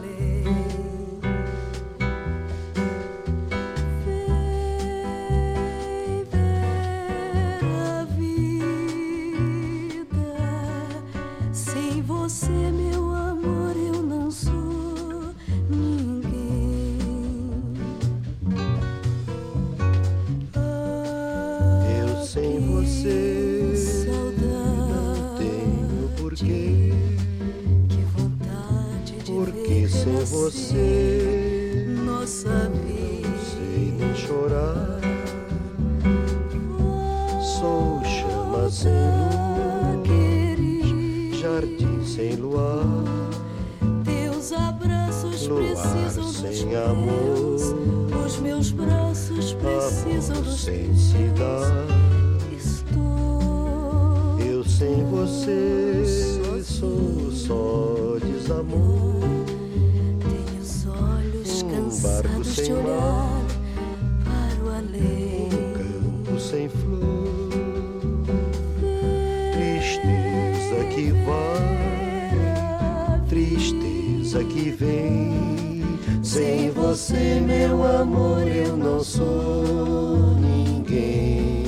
de 0.00 0.07
você 30.50 31.84
nossa 32.06 32.70
vida. 32.70 33.28
sei 33.52 33.92
nem 33.98 34.14
chorar. 34.16 34.98
Sou 37.42 38.02
chama 38.02 38.70
sem 38.70 38.90
luz, 38.90 40.08
querido. 40.08 41.36
jardim 41.38 42.02
sem 42.04 42.34
luar, 42.36 42.82
Teus 44.04 44.52
abraços 44.52 45.46
Luar 45.46 45.62
precisam 45.64 46.24
dos 46.24 46.36
sem 46.36 46.66
meus. 46.66 46.86
amor. 46.88 48.24
Os 48.26 48.38
meus 48.38 48.70
braços 48.70 49.52
precisam 49.52 50.36
amor 50.36 50.44
dos 50.48 50.60
sem 50.64 50.84
teus. 50.86 50.98
se 50.98 51.28
dar. 51.36 51.86
Estou 52.56 54.38
Eu 54.40 54.64
sem 54.64 55.04
você 55.04 56.04
sou 56.64 57.30
só 57.32 58.16
desamor. 58.24 59.17
Barco 62.00 62.44
sem 62.44 62.72
olhar 62.72 63.42
para 64.24 64.64
o 64.64 64.68
além. 64.70 65.48
campo 65.74 66.38
sem 66.38 66.68
flor, 66.68 68.24
tristeza 69.52 70.84
que 70.94 71.12
vai, 71.26 73.20
tristeza 73.28 74.44
que 74.44 74.70
vem. 74.70 75.98
Sem 76.22 76.70
você, 76.70 77.40
meu 77.40 77.84
amor, 77.84 78.46
eu 78.46 78.76
não 78.76 79.02
sou 79.02 80.36
ninguém. 80.36 81.64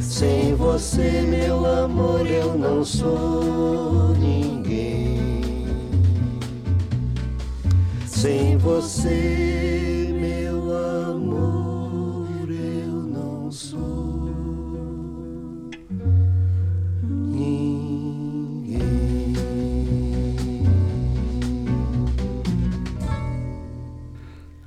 Sem 0.00 0.54
você, 0.54 1.22
meu 1.22 1.64
amor, 1.64 2.26
eu 2.26 2.58
não 2.58 2.84
sou 2.84 4.08
ninguém. 4.18 4.49
Sem 8.20 8.58
você, 8.58 10.10
meu 10.12 10.70
amor, 11.10 12.50
eu 12.50 12.92
não 12.92 13.50
sou 13.50 14.28
ninguém. 17.08 18.76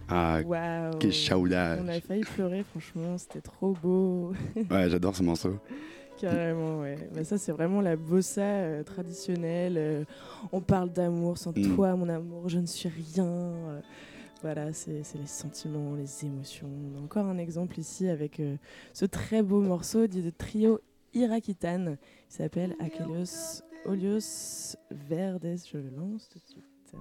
Ah, 0.07 0.41
Waouh 0.43 0.97
quel 0.99 1.11
chaoulage. 1.11 1.81
On 1.83 1.89
a 1.89 2.01
failli 2.01 2.23
pleurer, 2.23 2.63
franchement, 2.63 3.19
c'était 3.19 3.41
trop 3.41 3.73
beau. 3.73 4.33
Ouais, 4.55 4.89
j'adore 4.89 5.15
ce 5.15 5.21
morceau. 5.21 5.59
Carrément, 6.17 6.79
ouais. 6.81 6.97
Bah, 7.13 7.23
ça, 7.23 7.37
c'est 7.37 7.51
vraiment 7.51 7.81
la 7.81 7.95
bossa 7.95 8.41
euh, 8.41 8.83
traditionnelle. 8.83 9.75
euh, 9.77 10.03
on 10.51 10.61
parle 10.61 10.91
d'amour, 10.91 11.37
sans 11.37 11.51
Mm. 11.51 11.75
toi, 11.75 11.95
mon 11.95 12.07
amour, 12.09 12.49
je 12.49 12.59
ne 12.59 12.65
suis 12.65 12.89
rien. 12.89 13.25
euh, 13.25 13.81
voilà, 14.41 14.73
c'est 14.73 15.03
les 15.15 15.25
sentiments, 15.27 15.95
les 15.95 16.25
émotions. 16.25 16.67
On 16.67 16.99
a 16.99 17.03
encore 17.03 17.25
un 17.27 17.37
exemple 17.37 17.79
ici 17.79 18.09
avec 18.09 18.41
ce 18.93 19.05
très 19.05 19.41
beau 19.41 19.61
morceau 19.61 20.05
dit 20.05 20.21
de 20.21 20.31
trio 20.31 20.81
Irakitan. 21.13 21.85
Il 21.93 21.97
s'appelle 22.27 22.75
Aquelios 22.79 23.61
Olios 23.85 24.75
Verdes. 24.91 25.55
Je 25.65 25.77
le 25.77 25.89
lance 25.95 26.27
tout 26.27 26.39
de 26.39 26.45
suite. 26.45 26.93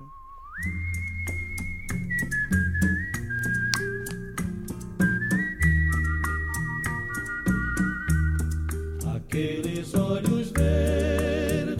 Aqueles 9.32 9.94
olhos 9.94 10.50
verdes, 10.50 11.78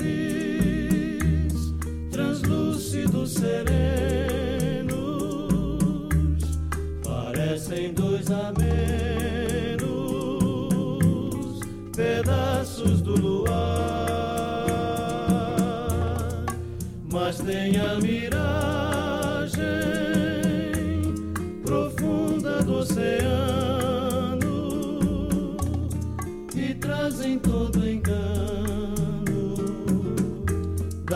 translúcidos 2.10 3.34
serenos, 3.34 4.96
parecem 7.04 7.92
dois 7.92 8.30
amenos, 8.30 8.70
pedaços 11.94 13.02
do 13.02 13.20
luar, 13.20 14.64
mas 17.12 17.36
tem 17.36 17.76
a 17.76 17.96
miragem 17.96 18.41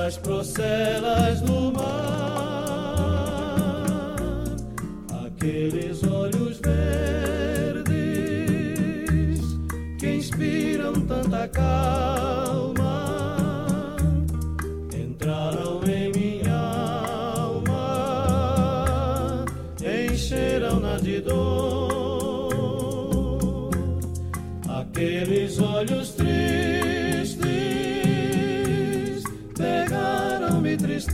nas 0.07 0.16
procelas 0.19 1.42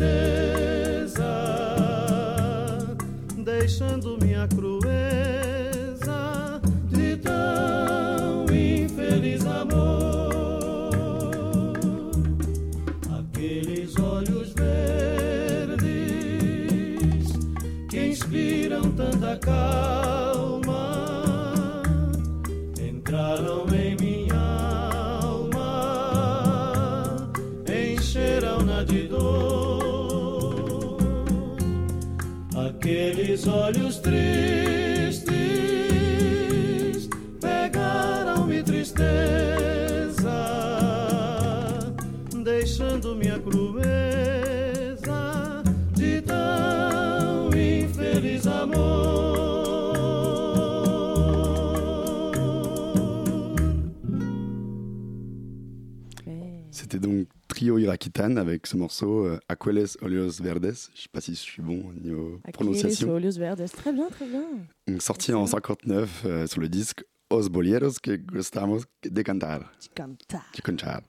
day. 0.02 0.51
Olhos 33.46 33.81
Avec 58.22 58.68
ce 58.68 58.76
morceau 58.76 59.26
euh, 59.26 59.40
Aqueles 59.48 59.88
Olios 60.00 60.40
Verdes. 60.40 60.72
Je 60.94 61.02
sais 61.02 61.08
pas 61.12 61.20
si 61.20 61.32
je 61.34 61.40
suis 61.40 61.60
bon 61.60 61.88
au 61.88 61.92
niveau 61.92 62.38
Aqueles 62.44 62.52
prononciation. 62.52 63.10
Olhos 63.10 63.36
Verdes. 63.36 63.64
Très 63.72 63.92
bien, 63.92 64.08
très 64.10 64.26
bien. 64.28 64.44
Donc, 64.86 65.02
sorti 65.02 65.32
en 65.32 65.44
59 65.44 66.22
euh, 66.24 66.46
sur 66.46 66.60
le 66.60 66.68
disque 66.68 67.04
Os 67.30 67.48
Bolieros 67.48 67.94
que 68.00 68.14
gustamos 68.14 68.82
de 69.04 69.22
cantar. 69.22 69.72
Tu 69.80 69.88
cantas. 69.94 70.42
de 70.56 70.60
cantar. 70.62 71.00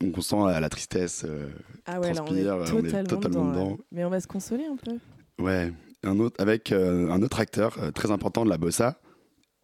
Donc 0.00 0.18
on 0.18 0.20
sent 0.20 0.36
la, 0.46 0.60
la 0.60 0.68
tristesse. 0.68 1.24
euh, 1.26 1.48
Ah 1.86 2.00
ouais, 2.00 2.12
là, 2.12 2.22
on 2.28 2.36
est 2.36 2.44
transpire, 2.44 2.74
on 2.74 2.84
est 2.84 3.04
totalement, 3.04 3.50
dedans. 3.50 3.78
Mais 3.90 4.04
on 4.04 4.10
va 4.10 4.20
se 4.20 4.26
consoler 4.26 4.64
un 4.66 4.76
peu. 4.76 4.98
ouais, 5.42 5.72
un 6.02 6.18
autre, 6.20 6.36
avec 6.38 6.70
euh, 6.72 7.08
un 7.10 7.22
autre 7.22 7.40
acteur 7.40 7.76
euh, 7.80 7.90
très 7.92 8.10
important 8.10 8.44
de 8.44 8.50
la 8.50 8.58
bossa 8.58 9.00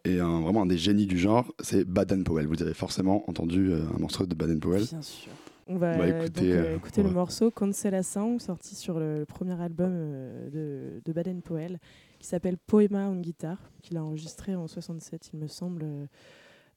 et 0.06 0.20
un, 0.20 0.40
vraiment 0.40 0.62
un 0.62 0.66
des 0.66 0.78
génies 0.78 1.06
du 1.06 1.18
genre, 1.18 1.52
c'est 1.60 1.84
Baden 1.84 2.24
Powell. 2.24 2.46
Vous 2.46 2.62
avez 2.62 2.72
forcément 2.72 3.28
entendu 3.28 3.72
euh, 3.72 3.82
un 3.94 3.98
morceau 3.98 4.24
de 4.24 4.34
Baden 4.34 4.58
Powell. 4.58 4.84
Bien 4.86 5.02
sûr. 5.02 5.30
On 5.66 5.76
va 5.76 5.96
Bah, 5.96 6.04
euh, 6.04 6.28
donc, 6.28 6.42
euh, 6.44 6.76
écouter 6.76 7.02
le 7.02 7.08
ouais. 7.08 7.14
morceau 7.14 7.50
Consolação, 7.50 8.38
sorti 8.38 8.74
sur 8.74 8.98
le 8.98 9.24
premier 9.26 9.60
album 9.60 9.92
euh, 9.92 10.50
de, 10.50 11.02
de 11.04 11.12
Baden 11.12 11.42
Powell, 11.42 11.78
qui 12.18 12.26
s'appelle 12.26 12.58
Poema 12.58 13.06
en 13.08 13.16
guitare, 13.16 13.70
qu'il 13.82 13.96
a 13.96 14.04
enregistré 14.04 14.54
en 14.54 14.66
67, 14.66 15.30
il 15.34 15.40
me 15.40 15.46
semble, 15.46 15.86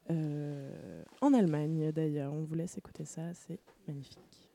en 0.09 1.33
Allemagne 1.33 1.91
d'ailleurs. 1.91 2.33
On 2.33 2.43
vous 2.43 2.55
laisse 2.55 2.77
écouter 2.77 3.05
ça, 3.05 3.21
c'est 3.33 3.59
magnifique. 3.87 4.49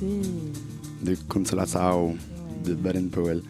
De 0.00 1.14
Consolação 1.28 2.16
de 2.64 2.74
Baden 2.74 3.08
Powell. 3.08 3.42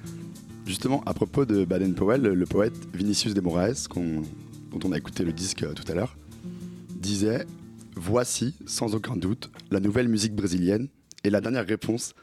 Justement, 0.67 1.03
à 1.05 1.13
propos 1.13 1.45
de 1.45 1.65
Baden 1.65 1.95
Powell, 1.95 2.23
le 2.23 2.47
poète 2.47 2.75
Vinicius 2.95 3.35
de 3.35 3.41
Moraes, 3.41 3.87
dont 3.95 4.81
on 4.85 4.93
a 4.93 4.99
écouté 4.99 5.25
le 5.25 5.33
disque 5.33 5.63
euh, 5.63 5.73
tout 5.73 5.91
à 5.91 5.95
l'heure, 5.95 6.17
disait 6.91 7.47
Voici, 7.97 8.55
sans 8.67 8.95
aucun 8.95 9.17
doute, 9.17 9.51
la 9.71 9.81
nouvelle 9.81 10.09
musique 10.09 10.35
brésilienne 10.35 10.89
et 11.25 11.31
la 11.31 11.41
dernière 11.41 11.67
réponse 11.67 12.15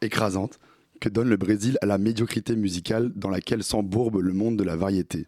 écrasante 0.00 0.60
que 1.00 1.08
donne 1.08 1.28
le 1.28 1.36
Brésil 1.36 1.78
à 1.80 1.86
la 1.86 1.98
médiocrité 1.98 2.54
musicale 2.54 3.12
dans 3.16 3.30
laquelle 3.30 3.64
s'embourbe 3.64 4.18
le 4.18 4.32
monde 4.32 4.56
de 4.56 4.64
la 4.64 4.76
variété. 4.76 5.26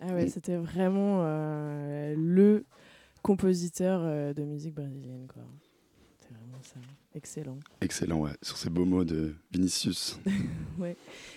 Ah 0.00 0.14
ouais, 0.14 0.28
c'était 0.28 0.56
vraiment 0.56 1.22
euh, 1.22 2.14
le 2.16 2.64
compositeur 3.22 4.02
euh, 4.04 4.32
de 4.34 4.44
musique 4.44 4.74
brésilienne. 4.74 5.26
Quoi. 5.26 5.42
C'est 6.20 6.34
vraiment 6.34 6.62
ça. 6.62 6.78
Excellent. 7.16 7.58
Excellent, 7.80 8.20
ouais. 8.22 8.32
Sur 8.42 8.56
ces 8.56 8.70
beaux 8.70 8.84
mots 8.84 9.04
de 9.04 9.34
Vinicius. 9.52 10.18
ouais. 10.80 10.96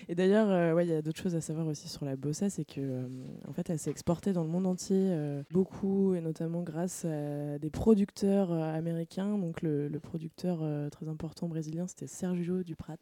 Et 0.09 0.15
d'ailleurs, 0.15 0.49
euh, 0.49 0.73
ouais, 0.73 0.87
il 0.87 0.89
y 0.89 0.93
a 0.93 1.03
d'autres 1.03 1.21
choses 1.21 1.35
à 1.35 1.41
savoir 1.41 1.67
aussi 1.67 1.87
sur 1.87 2.03
la 2.03 2.15
bossa, 2.15 2.49
c'est 2.49 2.65
que 2.65 2.79
euh, 2.79 3.07
en 3.47 3.53
fait, 3.53 3.69
elle 3.69 3.77
s'est 3.77 3.91
exportée 3.91 4.33
dans 4.33 4.43
le 4.43 4.49
monde 4.49 4.65
entier 4.65 4.97
euh, 4.97 5.43
beaucoup, 5.51 6.15
et 6.15 6.21
notamment 6.21 6.63
grâce 6.63 7.05
à 7.05 7.59
des 7.59 7.69
producteurs 7.69 8.51
américains. 8.51 9.37
Donc 9.37 9.61
le, 9.61 9.87
le 9.87 9.99
producteur 9.99 10.63
très 10.89 11.07
important 11.07 11.47
brésilien, 11.47 11.85
c'était 11.87 12.07
Sergio 12.07 12.63
Duprat. 12.63 12.97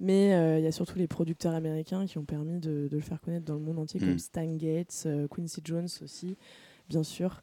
Mais 0.00 0.58
il 0.58 0.64
y 0.64 0.66
a 0.66 0.72
surtout 0.72 0.96
les 0.96 1.08
producteurs 1.08 1.54
américains 1.54 2.06
qui 2.06 2.18
ont 2.18 2.24
permis 2.24 2.58
de, 2.60 2.88
de 2.88 2.96
le 2.96 3.02
faire 3.02 3.20
connaître 3.20 3.44
dans 3.44 3.54
le 3.54 3.60
monde 3.60 3.80
entier, 3.80 4.00
Mm. 4.00 4.04
comme 4.06 4.18
Stan 4.18 4.54
Gates, 4.56 5.08
Quincy 5.30 5.60
Jones 5.64 5.88
aussi, 6.02 6.36
bien 6.88 7.02
sûr. 7.02 7.40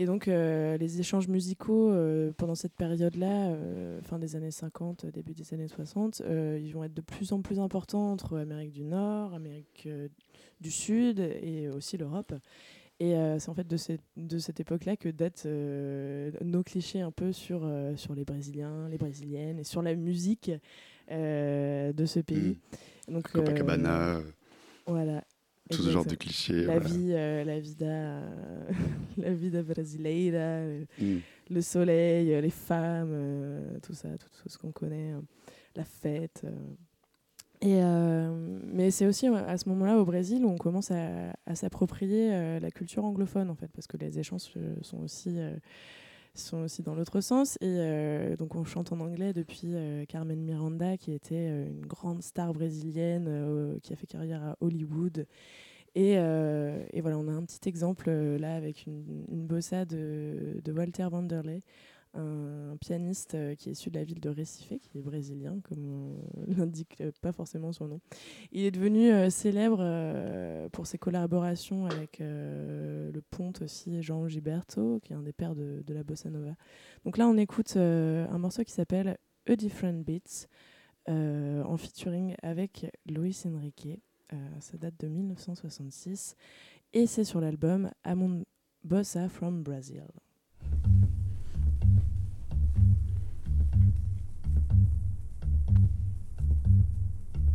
Et 0.00 0.06
donc, 0.06 0.28
euh, 0.28 0.76
les 0.76 1.00
échanges 1.00 1.26
musicaux 1.26 1.90
euh, 1.90 2.30
pendant 2.36 2.54
cette 2.54 2.74
période-là, 2.74 3.48
euh, 3.48 4.00
fin 4.02 4.20
des 4.20 4.36
années 4.36 4.52
50, 4.52 5.06
début 5.06 5.34
des 5.34 5.52
années 5.54 5.66
60, 5.66 6.22
euh, 6.24 6.56
ils 6.62 6.72
vont 6.72 6.84
être 6.84 6.94
de 6.94 7.00
plus 7.00 7.32
en 7.32 7.42
plus 7.42 7.58
importants 7.58 8.12
entre 8.12 8.38
Amérique 8.38 8.70
du 8.70 8.84
Nord, 8.84 9.34
Amérique 9.34 9.88
du 10.60 10.70
Sud 10.70 11.18
et 11.18 11.68
aussi 11.68 11.96
l'Europe. 11.96 12.32
Et 13.00 13.14
c'est 13.38 13.48
en 13.48 13.54
fait 13.54 13.66
de, 13.66 13.76
cette- 13.76 14.00
de 14.16 14.38
cette 14.38 14.60
époque-là 14.60 14.96
que 14.96 15.08
datent 15.08 15.46
nos 16.44 16.62
clichés 16.62 17.00
un 17.00 17.10
peu 17.12 17.32
sur, 17.32 17.68
sur 17.96 18.14
les 18.14 18.24
Brésiliens, 18.24 18.88
les 18.88 18.98
Brésiliennes 18.98 19.58
et 19.58 19.64
sur 19.64 19.82
la 19.82 19.94
musique 19.96 20.50
de 21.10 22.04
ce 22.06 22.20
pays. 22.20 22.58
Donc, 23.08 23.28
Copacabana, 23.32 24.20
voilà. 24.86 25.24
Tout 25.70 25.82
ce 25.82 25.90
genre 25.90 26.04
de 26.04 26.14
clichés. 26.14 26.64
La 26.64 26.78
voilà. 26.78 26.88
vie, 26.88 27.12
euh, 27.12 27.44
la 27.44 27.60
vida, 27.60 28.20
la 29.18 29.32
vida 29.34 29.62
brasileira, 29.62 30.38
euh, 30.38 30.84
Mm. 31.00 31.16
le 31.50 31.60
soleil, 31.62 32.32
euh, 32.34 32.40
les 32.40 32.50
femmes, 32.50 33.10
euh, 33.12 33.78
tout 33.82 33.94
ça, 33.94 34.08
tout, 34.18 34.28
tout 34.42 34.48
ce 34.48 34.58
qu'on 34.58 34.72
connaît, 34.72 35.12
la 35.76 35.84
fête. 35.84 36.44
Et 37.60 37.82
euh, 37.82 38.58
mais 38.72 38.90
c'est 38.92 39.06
aussi 39.06 39.26
à 39.26 39.58
ce 39.58 39.68
moment-là 39.70 39.98
au 39.98 40.04
Brésil 40.04 40.44
où 40.44 40.48
on 40.48 40.56
commence 40.56 40.92
à, 40.92 41.32
à 41.44 41.54
s'approprier 41.56 42.32
euh, 42.32 42.60
la 42.60 42.70
culture 42.70 43.04
anglophone 43.04 43.50
en 43.50 43.56
fait, 43.56 43.68
parce 43.74 43.88
que 43.88 43.96
les 43.96 44.18
échanges 44.20 44.50
euh, 44.56 44.76
sont 44.82 44.98
aussi 45.02 45.38
sont 46.40 46.58
aussi 46.58 46.82
dans 46.82 46.94
l'autre 46.94 47.20
sens. 47.20 47.56
Et 47.60 47.66
euh, 47.66 48.36
donc 48.36 48.54
on 48.54 48.64
chante 48.64 48.92
en 48.92 49.00
anglais 49.00 49.32
depuis 49.32 49.74
euh, 49.74 50.04
Carmen 50.06 50.40
Miranda, 50.40 50.96
qui 50.96 51.12
était 51.12 51.48
euh, 51.50 51.68
une 51.68 51.86
grande 51.86 52.22
star 52.22 52.52
brésilienne, 52.52 53.78
qui 53.82 53.92
a 53.92 53.96
fait 53.96 54.06
carrière 54.06 54.42
à 54.42 54.56
Hollywood. 54.60 55.26
Et, 55.94 56.12
et 56.12 57.00
voilà, 57.00 57.18
on 57.18 57.26
a 57.26 57.32
un 57.32 57.42
petit 57.42 57.68
exemple 57.68 58.10
là 58.10 58.54
avec 58.54 58.86
une, 58.86 59.24
bossa 59.28 59.84
de, 59.84 60.60
de 60.62 60.72
Walter 60.72 61.08
Vanderlei, 61.10 61.62
un, 62.18 62.76
pianiste 62.80 63.34
euh, 63.34 63.54
qui 63.54 63.68
est 63.68 63.72
issu 63.72 63.90
de 63.90 63.98
la 63.98 64.04
ville 64.04 64.20
de 64.20 64.28
Recife, 64.30 64.88
qui 64.88 64.98
est 64.98 65.02
brésilien, 65.02 65.60
comme 65.62 65.86
on 65.86 66.16
l'indique 66.56 66.96
euh, 67.00 67.10
pas 67.20 67.32
forcément 67.32 67.72
son 67.72 67.88
nom. 67.88 68.00
Il 68.52 68.64
est 68.64 68.70
devenu 68.70 69.10
euh, 69.10 69.30
célèbre 69.30 69.78
pour 70.70 70.86
ses 70.86 70.98
collaborations 70.98 71.86
avec 71.86 72.18
le 72.20 73.20
ponte 73.30 73.62
aussi, 73.62 74.02
Jean 74.02 74.28
Gilberto, 74.28 75.00
qui 75.00 75.12
est 75.12 75.16
un 75.16 75.22
des 75.22 75.32
pères 75.32 75.54
de, 75.54 75.82
de 75.86 75.94
la 75.94 76.02
bossa 76.02 76.30
nova. 76.30 76.54
Donc 77.04 77.18
là, 77.18 77.26
on 77.28 77.36
écoute 77.36 77.76
un 77.76 78.38
morceau 78.38 78.64
qui 78.64 78.72
s'appelle 78.72 79.16
A 79.48 79.56
Different 79.56 80.04
Beats, 80.04 80.46
en 81.08 81.76
featuring 81.76 82.34
avec 82.42 82.86
Luis 83.06 83.42
Enrique. 83.46 84.00
Ça 84.60 84.76
date 84.76 84.94
de 85.00 85.08
1966 85.08 86.36
et 86.92 87.06
c'est 87.06 87.24
sur 87.24 87.40
l'album 87.40 87.90
Amon 88.04 88.44
Bossa 88.84 89.28
from 89.28 89.62
Brazil. 89.62 90.04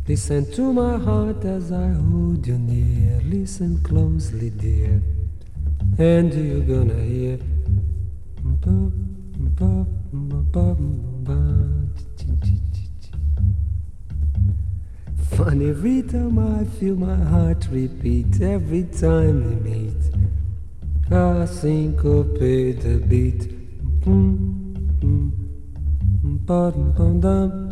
Listen 0.06 0.44
to 0.52 0.70
my 0.70 0.98
heart 0.98 1.46
as 1.46 1.72
I 1.72 1.88
hold 1.88 2.46
you 2.46 2.58
near. 2.58 3.22
Listen 3.24 3.82
closely, 3.82 4.50
dear. 4.50 5.00
And 5.96 6.30
you're 6.34 6.60
gonna 6.60 7.02
hear. 7.02 7.38
Funny 15.36 15.70
rhythm, 15.70 16.38
I 16.38 16.64
feel 16.78 16.96
my 16.96 17.16
heart 17.16 17.66
repeat 17.70 18.42
every 18.42 18.82
time 18.84 19.36
we 19.48 19.70
meet. 19.70 20.02
I 21.10 21.46
syncopate 21.46 22.82
the 22.82 22.98
beat. 22.98 23.48
But 26.46 26.74
if 26.76 27.63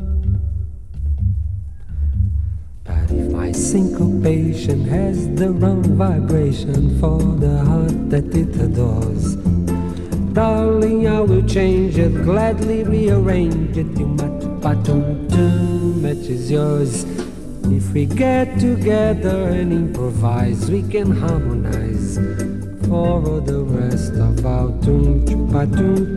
my 3.12 3.52
syncopation 3.52 4.84
has 4.84 5.28
the 5.34 5.50
wrong 5.50 5.82
vibration 5.82 6.98
for 6.98 7.18
the 7.18 7.58
heart 7.64 8.10
that 8.10 8.34
it 8.34 8.54
adores, 8.60 9.36
darling, 10.32 11.06
I 11.08 11.20
will 11.20 11.46
change 11.46 11.98
it, 11.98 12.14
gladly 12.24 12.84
rearrange 12.84 13.76
it. 13.76 13.98
You 13.98 14.06
match 14.06 14.42
matches 16.02 16.50
yours. 16.50 17.04
If 17.64 17.92
we 17.92 18.06
get 18.06 18.58
together 18.58 19.48
and 19.48 19.72
improvise, 19.72 20.70
we 20.70 20.82
can 20.82 21.10
harmonize 21.10 22.16
for 22.86 23.40
the 23.40 23.62
rest 23.64 24.14
of 24.14 24.44
our 24.44 24.68
doom 24.82 25.24
ba 25.52 25.66
doom 25.66 26.12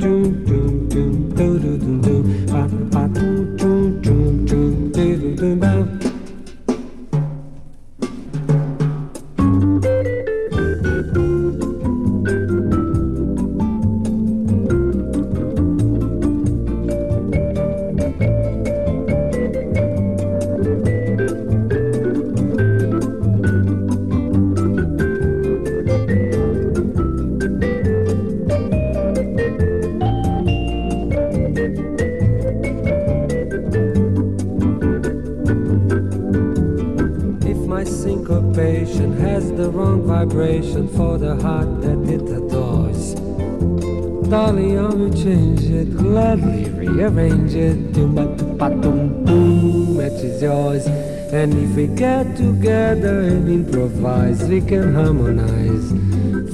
will 45.05 45.23
change 45.23 45.63
it, 45.63 45.95
gladly 45.95 46.69
rearrange 46.71 47.53
it. 47.53 47.93
Doom 47.93 48.15
ba 48.15 48.25
doom 48.37 48.57
ba 48.57 48.69
boom, 48.69 49.97
matches 49.97 50.41
yours. 50.41 50.87
And 51.31 51.53
if 51.53 51.75
we 51.75 51.87
get 51.87 52.35
together 52.35 53.21
and 53.21 53.47
improvise, 53.49 54.43
we 54.47 54.61
can 54.61 54.93
harmonize 54.93 55.89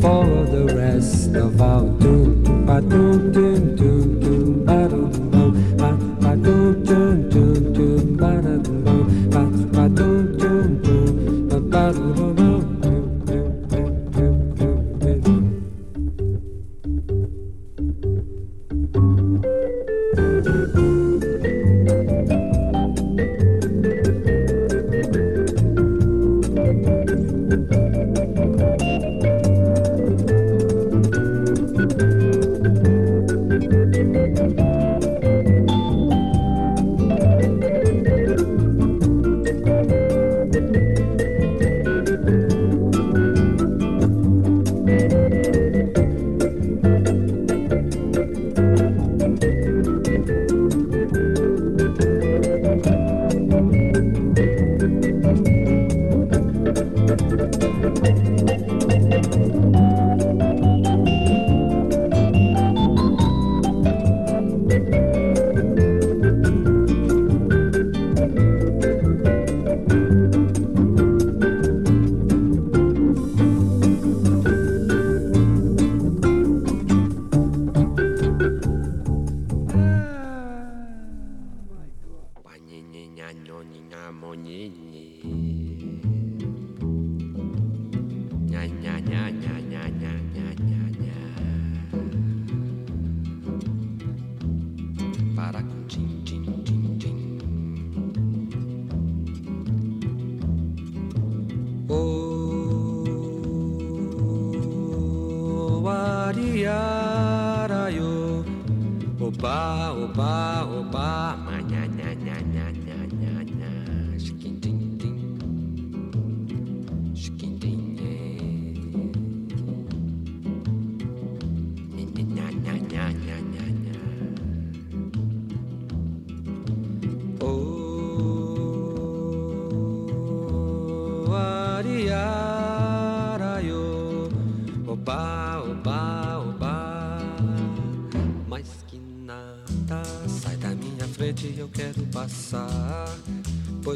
for 0.01 0.25
the 0.55 0.73
rest 0.75 1.35
of 1.35 1.61
our 1.61 1.83
doom 1.99 2.43
doom 2.89 3.31
doom 3.31 3.50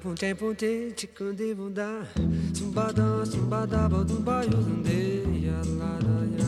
ponte 0.00 0.34
ponte 0.34 0.92
chikunde 0.96 1.54
bunda 1.54 2.06
Sumba 2.54 2.92
dan 2.96 3.24
sumba 3.26 3.66
da 3.66 3.88
bodu 3.88 4.16
bayuzunde 4.24 4.98
Ya 5.44 5.60
la 5.78 5.92
la 6.04 6.16
ya 6.38 6.39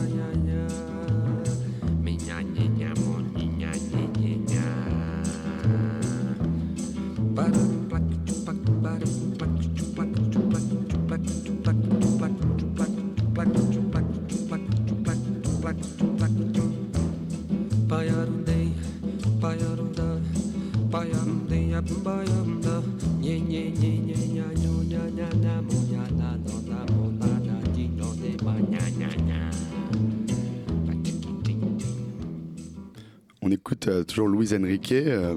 écoute 33.73 33.87
euh, 33.87 34.03
toujours 34.03 34.27
Luis 34.27 34.53
Enrique 34.53 34.91
euh, 34.91 35.35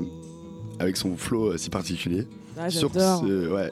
avec 0.79 0.97
son 0.99 1.17
flow 1.17 1.53
euh, 1.53 1.57
si 1.57 1.71
particulier. 1.71 2.27
Ah, 2.59 2.69
sur, 2.71 2.93
ce, 2.93 3.51
ouais, 3.51 3.71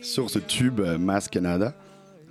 sur 0.00 0.30
ce 0.30 0.38
tube 0.38 0.80
Mass 0.80 1.28
Canada, 1.28 1.74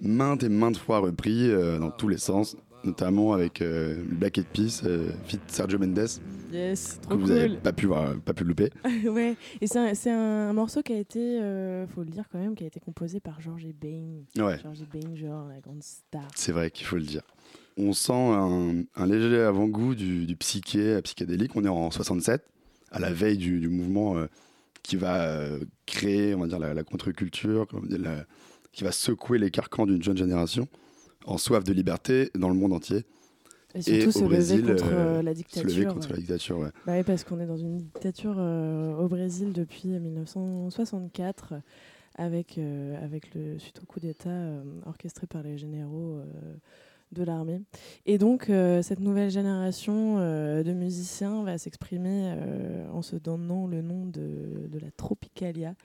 maintes 0.01 0.43
et 0.43 0.49
maintes 0.49 0.77
fois 0.77 0.99
repris 0.99 1.49
dans 1.79 1.89
tous 1.89 2.09
les 2.09 2.17
sens, 2.17 2.57
notamment 2.85 3.33
avec 3.33 3.61
euh, 3.61 4.01
Black 4.09 4.37
Eyed 4.37 4.47
Peas, 4.47 4.81
euh, 4.85 5.09
feat 5.25 5.41
Sergio 5.47 5.79
Mendes, 5.79 6.07
Yes, 6.51 6.99
que 7.01 7.07
trop 7.07 7.17
vous 7.17 7.27
n'avez 7.27 7.49
cool. 7.49 7.57
pas 7.59 7.73
pu, 7.73 7.87
voir, 7.87 8.15
pas 8.23 8.33
pu 8.33 8.43
louper. 8.43 8.69
ouais, 9.09 9.35
et 9.59 9.67
c'est 9.67 10.11
un, 10.11 10.53
morceau 10.53 10.81
qui 10.83 10.93
a 10.93 10.97
été, 10.97 11.39
euh, 11.41 11.85
faut 11.87 12.01
le 12.03 12.09
dire 12.09 12.25
quand 12.31 12.39
même, 12.39 12.55
qui 12.55 12.63
a 12.63 12.67
été 12.67 12.79
composé 12.79 13.19
par 13.19 13.41
George 13.41 13.67
Bain. 13.81 14.23
Ouais, 14.37 14.57
George 14.61 14.85
Bain, 14.93 15.15
genre 15.15 15.47
la 15.49 15.59
grande 15.59 15.83
star. 15.83 16.27
c'est 16.35 16.51
vrai 16.51 16.71
qu'il 16.71 16.85
faut 16.85 16.97
le 16.97 17.03
dire. 17.03 17.23
On 17.77 17.91
sent 17.93 18.13
un, 18.13 18.83
un 18.95 19.05
léger 19.05 19.41
avant-goût 19.41 19.95
du, 19.95 20.25
du 20.25 20.35
psyché 20.37 20.79
euh, 20.95 21.01
psychédélique. 21.01 21.55
On 21.55 21.65
est 21.65 21.69
en 21.69 21.91
67, 21.91 22.45
à 22.91 22.99
la 22.99 23.11
veille 23.11 23.37
du, 23.37 23.59
du 23.59 23.67
mouvement 23.67 24.17
euh, 24.17 24.27
qui 24.83 24.95
va 24.95 25.23
euh, 25.23 25.59
créer, 25.85 26.35
on 26.35 26.39
va 26.39 26.47
dire, 26.47 26.59
la, 26.59 26.73
la 26.73 26.83
contre-culture, 26.83 27.67
qui 28.71 28.83
va 28.83 28.91
secouer 28.91 29.39
les 29.39 29.51
carcans 29.51 29.85
d'une 29.85 30.01
jeune 30.01 30.17
génération 30.17 30.67
en 31.25 31.37
soif 31.37 31.63
de 31.63 31.73
liberté 31.73 32.29
dans 32.35 32.49
le 32.49 32.55
monde 32.55 32.71
entier. 32.73 33.03
Et 33.73 33.81
surtout 33.81 34.07
au 34.07 34.11
se 34.11 34.19
lever 34.19 34.27
Brésil, 34.35 34.65
contre 34.67 34.85
euh, 34.93 35.21
la 35.21 35.31
Se 35.31 35.35
dictature. 35.37 35.63
lever 35.69 35.85
contre 35.85 36.07
ouais. 36.07 36.13
la 36.13 36.17
dictature, 36.19 36.59
ouais. 36.59 36.69
Bah 36.85 36.93
oui, 36.95 37.03
parce 37.03 37.25
qu'on 37.25 37.39
est 37.41 37.45
dans 37.45 37.57
une 37.57 37.77
dictature 37.77 38.37
au 38.37 39.07
Brésil 39.09 39.51
depuis 39.51 39.89
1964, 39.89 41.55
avec, 42.17 42.57
avec 43.01 43.33
le 43.35 43.59
suite 43.59 43.81
au 43.83 43.85
coup 43.85 43.99
d'État 43.99 44.61
orchestré 44.85 45.27
par 45.27 45.43
les 45.43 45.57
généraux 45.57 46.21
de 47.11 47.23
l'armée. 47.23 47.61
Et 48.05 48.17
donc, 48.17 48.49
euh, 48.49 48.81
cette 48.81 48.99
nouvelle 48.99 49.29
génération 49.29 50.17
euh, 50.19 50.63
de 50.63 50.73
musiciens 50.73 51.43
va 51.43 51.57
s'exprimer 51.57 52.33
euh, 52.37 52.89
en 52.91 53.01
se 53.01 53.15
donnant 53.15 53.67
le 53.67 53.81
nom 53.81 54.05
de, 54.05 54.69
la 54.79 54.91
Tropicalia. 54.91 55.75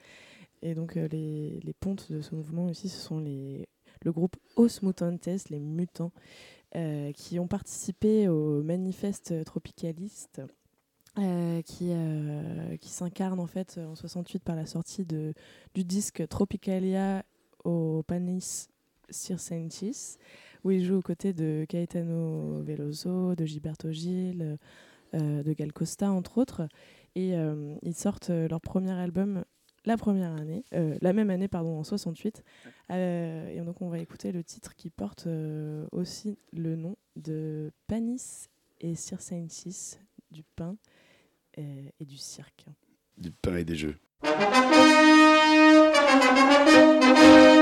Et 0.61 0.75
donc, 0.75 0.95
les, 0.95 1.75
pontes 1.79 2.11
de 2.11 2.21
ce 2.21 2.35
mouvement 2.35 2.65
aussi, 2.65 2.89
ce 2.89 2.99
sont 2.99 3.19
le 3.19 4.11
groupe 4.11 4.35
Os 4.55 4.81
Mutantes, 4.83 5.49
les 5.49 5.59
mutants, 5.59 6.11
qui 7.15 7.39
ont 7.39 7.47
participé 7.47 8.27
au 8.27 8.61
manifeste 8.61 9.43
tropicaliste 9.43 10.41
qui, 11.65 11.91
s'incarne 12.81 13.39
en 13.39 13.47
fait 13.47 13.79
en 13.79 13.95
68 13.95 14.43
par 14.43 14.55
la 14.55 14.65
sortie 14.65 15.03
du 15.05 15.83
disque 15.83 16.27
Tropicalia 16.27 17.23
au 17.63 18.03
Panis 18.03 18.67
Circensis, 19.09 20.17
où 20.63 20.71
il 20.71 20.83
joue 20.83 20.95
aux 20.95 21.01
côtés 21.01 21.33
de 21.33 21.65
Caetano 21.67 22.61
Veloso, 22.63 23.35
de 23.35 23.45
Gilberto 23.45 23.91
Gil, 23.91 24.57
euh, 25.13 25.43
de 25.43 25.53
Gal 25.53 25.73
Costa 25.73 26.11
entre 26.11 26.37
autres. 26.37 26.67
Et 27.15 27.35
euh, 27.35 27.75
ils 27.81 27.95
sortent 27.95 28.29
euh, 28.29 28.47
leur 28.47 28.61
premier 28.61 28.91
album 28.91 29.43
la 29.85 29.97
première 29.97 30.33
année, 30.33 30.63
euh, 30.73 30.97
la 31.01 31.13
même 31.13 31.29
année 31.29 31.47
pardon, 31.47 31.79
en 31.79 31.83
68. 31.83 32.43
Euh, 32.91 33.49
et 33.49 33.59
donc 33.61 33.81
on 33.81 33.89
va 33.89 33.99
écouter 33.99 34.31
le 34.31 34.43
titre 34.43 34.75
qui 34.75 34.89
porte 34.89 35.27
euh, 35.27 35.85
aussi 35.91 36.37
le 36.53 36.75
nom 36.75 36.95
de 37.15 37.71
Panis 37.87 38.47
et 38.79 38.95
Circensis, 38.95 39.99
du 40.29 40.43
pain 40.43 40.75
euh, 41.57 41.89
et 41.99 42.05
du 42.05 42.17
cirque. 42.17 42.65
Du 43.17 43.31
pain 43.31 43.57
et 43.57 43.65
des 43.65 43.75
jeux. 43.75 43.97
Eu 44.23 44.27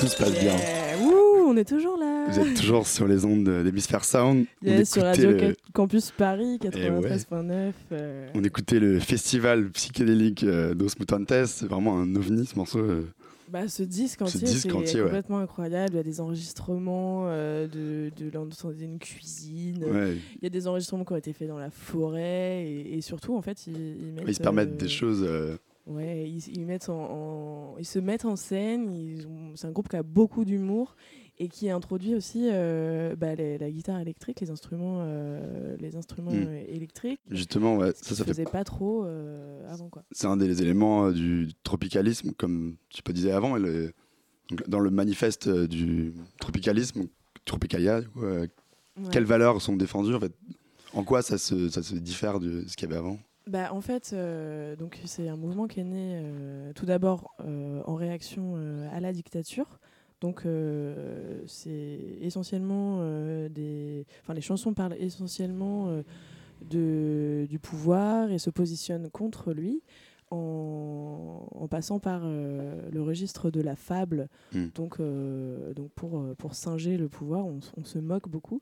Tout 0.00 0.06
se 0.06 0.16
passe 0.16 0.32
bien. 0.32 0.56
Yeah. 0.56 0.98
Ouh, 1.02 1.48
on 1.50 1.56
est 1.56 1.68
toujours 1.68 1.96
là. 1.96 2.26
Vous 2.30 2.38
êtes 2.40 2.54
toujours 2.54 2.86
sur 2.86 3.06
les 3.06 3.24
ondes 3.24 3.48
d'Hémisphère 3.64 4.04
Sound. 4.04 4.46
On 4.62 4.66
Yes, 4.66 4.90
sur 4.92 5.02
écoutait 5.06 5.26
Radio 5.26 5.30
le- 5.30 5.38
Ca- 5.38 5.52
Campus 5.72 6.10
Paris 6.10 6.58
Eh 6.62 6.66
ouais. 6.68 7.00
93.9. 7.00 7.72
euh, 7.92 8.28
On 8.34 8.42
écoutait 8.44 8.80
le 8.80 8.98
festival 8.98 9.70
psychédélique 9.70 10.42
euh, 10.44 10.74
Dos 10.74 10.88
Mutantes. 10.98 11.46
C'est 11.46 11.66
vraiment 11.66 11.98
un 11.98 12.14
ovni 12.16 12.46
ce 12.46 12.56
morceau. 12.56 12.78
euh. 12.80 13.06
Bah, 13.50 13.66
ce 13.66 13.82
disque 13.82 14.20
entier, 14.20 14.40
disque 14.40 14.68
c'est 14.68 14.72
entier, 14.72 15.00
ouais. 15.00 15.06
complètement 15.06 15.38
incroyable. 15.38 15.92
Il 15.94 15.96
y 15.96 16.00
a 16.00 16.02
des 16.02 16.20
enregistrements 16.20 17.24
euh, 17.28 17.66
de, 17.66 18.10
d'une 18.74 18.98
cuisine. 18.98 19.84
Ouais. 19.84 20.16
Il 20.36 20.42
y 20.42 20.46
a 20.46 20.50
des 20.50 20.66
enregistrements 20.68 21.04
qui 21.04 21.12
ont 21.14 21.16
été 21.16 21.32
faits 21.32 21.48
dans 21.48 21.58
la 21.58 21.70
forêt. 21.70 22.64
Et, 22.66 22.98
et 22.98 23.00
surtout, 23.00 23.34
en 23.36 23.40
fait, 23.42 23.66
ils, 23.66 23.72
ils 23.76 24.12
mettent. 24.12 24.24
Ils 24.28 24.34
se 24.34 24.40
permettent 24.42 24.72
euh, 24.74 24.76
des 24.84 24.88
choses. 24.88 25.24
euh, 25.26 25.56
Ouais, 25.88 26.28
ils, 26.30 26.46
ils 26.56 26.66
mettent 26.66 26.88
en, 26.90 27.72
en- 27.74 27.78
ils 27.78 27.86
se 27.86 27.98
mettent 27.98 28.24
en 28.26 28.36
scène. 28.36 28.90
C'est 29.56 29.66
un 29.66 29.70
groupe 29.72 29.88
qui 29.88 29.96
a 29.96 30.02
beaucoup 30.02 30.44
d'humour 30.44 30.94
et 31.38 31.48
qui 31.48 31.70
introduit 31.70 32.14
aussi 32.14 32.48
euh, 32.52 33.16
bah, 33.16 33.34
les- 33.34 33.56
la 33.58 33.70
guitare 33.70 33.98
électrique, 34.00 34.40
les 34.40 34.50
instruments, 34.50 34.98
euh, 35.00 35.76
les 35.78 35.96
instruments 35.96 36.32
Mm. 36.32 36.44
euh, 36.46 36.64
électriques. 36.68 37.20
Justement, 37.30 37.76
ouais, 37.78 37.92
ça, 37.94 38.14
ça 38.14 38.24
fait 38.24 38.30
faisait 38.32 38.44
pas 38.44 38.64
trop 38.64 39.04
euh, 39.04 39.66
avant, 39.72 39.88
quoi. 39.88 40.02
c'est 40.12 40.26
un 40.26 40.36
des 40.36 40.60
éléments 40.62 41.10
du 41.10 41.48
tropicalisme, 41.62 42.32
comme 42.32 42.76
tu 42.90 43.02
peux 43.02 43.12
disais 43.12 43.32
avant. 43.32 43.56
et 43.56 43.60
le- 43.60 43.92
donc, 44.50 44.68
dans 44.68 44.80
le 44.80 44.90
manifeste 44.90 45.48
du 45.48 46.12
tropicalisme, 46.40 47.06
Tropicalia, 47.44 48.00
Ouais. 48.16 48.48
quelles 49.10 49.24
valeurs 49.24 49.62
sont 49.62 49.76
défendues 49.76 50.14
en 50.14 50.20
fait? 50.20 50.32
En 50.92 51.02
quoi 51.04 51.22
ça 51.22 51.38
se, 51.38 51.68
ça 51.70 51.82
se 51.82 51.94
diffère 51.94 52.40
de 52.40 52.64
ce 52.66 52.76
qu'il 52.76 52.88
y 52.88 52.92
avait 52.92 52.98
avant? 52.98 53.18
Bah, 53.48 53.72
en 53.72 53.80
fait, 53.80 54.10
euh, 54.12 54.76
c'est 55.06 55.26
un 55.26 55.36
mouvement 55.36 55.68
qui 55.68 55.80
est 55.80 55.84
né 55.84 56.20
euh, 56.22 56.72
tout 56.74 56.84
d'abord 56.84 57.34
euh, 57.40 57.80
en 57.86 57.94
réaction 57.94 58.56
à 58.92 59.00
la 59.00 59.12
dictature. 59.12 59.80
Donc 60.20 60.42
c'est 61.46 62.18
essentiellement 62.20 62.98
des, 63.48 64.04
enfin 64.20 64.34
les 64.34 64.40
chansons 64.40 64.74
parlent 64.74 64.96
essentiellement 64.98 66.02
de 66.68 67.46
du 67.48 67.60
pouvoir 67.60 68.32
et 68.32 68.38
se 68.38 68.50
positionnent 68.50 69.10
contre 69.10 69.52
lui 69.52 69.80
en, 70.30 71.46
en 71.54 71.68
passant 71.68 71.98
par 71.98 72.22
euh, 72.24 72.82
le 72.92 73.02
registre 73.02 73.50
de 73.50 73.60
la 73.60 73.76
fable. 73.76 74.28
Mm. 74.52 74.66
Donc 74.74 75.00
euh, 75.00 75.72
donc 75.74 75.90
pour 75.94 76.18
euh, 76.18 76.34
pour 76.36 76.54
singer 76.54 76.96
le 76.96 77.08
pouvoir, 77.08 77.46
on, 77.46 77.60
se 77.84 77.98
moque 77.98 78.28
beaucoup. 78.28 78.60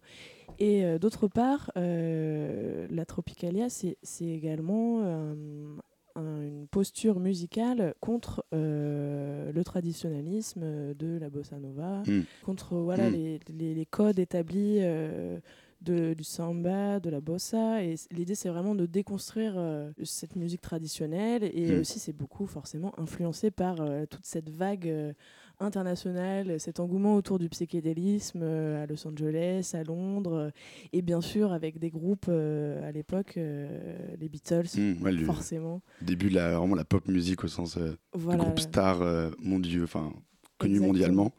Et 0.58 0.98
d'autre 0.98 1.28
part, 1.28 1.70
la 1.76 3.04
Tropicalia, 3.06 3.68
c'est 3.68 3.96
également 4.24 5.02
un- 5.02 5.80
une 6.16 6.66
posture 6.70 7.20
musicale 7.20 7.92
contre 8.00 8.42
euh, 8.54 9.52
le 9.52 9.64
traditionnalisme 9.64 10.94
de 10.94 11.18
la 11.18 11.28
bossa 11.28 11.58
nova, 11.58 12.02
Mm. 12.06 12.20
contre 12.42 12.76
voilà, 12.76 13.10
Mm. 13.10 13.12
les, 13.12 13.40
les- 13.58 13.74
les 13.74 13.84
codes 13.86 14.18
établis 14.18 14.78
euh, 14.80 15.38
de, 15.86 16.14
du 16.14 16.24
samba, 16.24 17.00
de 17.00 17.08
la 17.10 17.20
bossa. 17.20 17.82
Et 17.82 17.94
l'idée, 18.10 18.34
c'est 18.34 18.48
vraiment 18.50 18.74
de 18.74 18.84
déconstruire 18.86 19.54
euh, 19.56 19.90
cette 20.02 20.36
musique 20.36 20.60
traditionnelle. 20.60 21.44
Et 21.44 21.76
Mm. 21.76 21.80
aussi, 21.80 21.98
c'est 21.98 22.12
beaucoup 22.12 22.46
forcément 22.46 22.92
influencé 22.98 23.50
par 23.50 23.80
euh, 23.80 24.04
toute 24.06 24.24
cette 24.26 24.50
vague 24.50 24.88
euh, 24.88 25.12
internationale, 25.60 26.60
cet 26.60 26.80
engouement 26.80 27.14
autour 27.16 27.38
du 27.38 27.48
psychédélisme 27.48 28.42
à 28.42 28.86
Los 28.86 29.06
Angeles, 29.06 29.70
à 29.74 29.82
Londres. 29.82 30.52
et 30.92 31.02
bien 31.02 31.20
sûr, 31.20 31.52
avec 31.52 31.78
des 31.78 31.90
groupes 31.90 32.28
à 32.28 32.92
l'époque, 32.92 33.34
les 33.36 34.28
Beatles, 34.28 34.66
Mm, 34.76 35.02
ouais, 35.02 35.16
forcément. 35.24 35.80
début 36.02 36.28
de 36.28 36.34
la, 36.34 36.58
vraiment 36.58 36.74
la 36.74 36.84
pop 36.84 37.08
musique 37.08 37.42
au 37.44 37.48
sens 37.48 37.78
de 37.78 37.96
Voilà. 38.12 38.44
groupe 38.44 38.58
star 38.58 39.00
mondiaux, 39.38 39.84
enfin 39.84 40.12
connu 40.58 40.78
mondialement. 40.80 41.32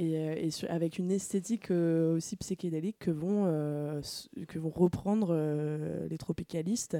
Et, 0.00 0.16
euh, 0.16 0.34
et 0.36 0.50
sur- 0.50 0.70
avec 0.70 0.98
une 0.98 1.10
esthétique 1.10 1.70
euh, 1.70 2.16
aussi 2.16 2.36
psychédélique 2.36 2.98
que 2.98 3.10
vont, 3.10 3.44
euh, 3.46 4.00
que 4.48 4.58
vont 4.58 4.70
reprendre 4.70 5.34
les 6.08 6.18
tropicalistes. 6.18 6.96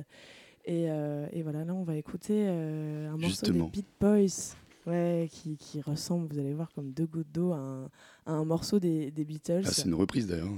Et, 0.67 0.85
et 0.85 1.43
voilà, 1.43 1.65
là, 1.65 1.73
on 1.75 1.83
va 1.85 1.97
écouter 1.97 2.47
un 2.47 3.13
morceau 3.13 3.27
Justement. 3.29 3.65
des 3.67 3.71
Beat 3.71 3.87
Boys. 4.01 4.55
Ouais, 4.87 5.29
qui, 5.31 5.57
qui 5.59 5.81
ressemble, 5.83 6.33
vous 6.33 6.39
allez 6.39 6.55
voir, 6.55 6.71
comme 6.75 6.91
deux 6.93 7.05
gouttes 7.07 7.31
d'eau 7.33 7.53
à 7.53 7.59
un, 7.59 7.85
à 8.25 8.33
un 8.33 8.45
morceau 8.47 8.79
des, 8.81 9.11
des 9.11 9.25
Beatles. 9.27 9.63
Ah, 9.67 9.71
c'est 9.71 9.85
une 9.87 9.95
reprise 9.95 10.27
d'ailleurs. 10.27 10.49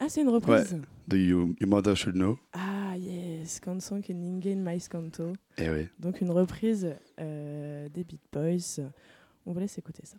Ah, 0.00 0.08
c'est 0.08 0.20
une 0.22 0.28
reprise 0.28 0.76
De 1.06 1.16
You- 1.16 1.54
Your 1.60 1.68
Mother 1.70 1.96
Should 1.96 2.16
Know. 2.16 2.38
Ah, 2.52 2.96
yes, 2.98 3.60
Canção 3.60 4.00
que 4.02 4.12
ninguém 4.12 4.56
mais. 4.62 4.88
Eh 5.58 5.70
ouais. 5.70 5.88
Donc 6.00 6.20
une 6.20 6.30
reprise 6.30 6.92
euh, 7.20 7.88
des 7.88 8.02
Beat 8.04 8.20
Boys. 8.32 8.84
On 9.46 9.52
vous 9.52 9.60
laisse 9.60 9.78
écouter 9.78 10.02
ça. 10.04 10.16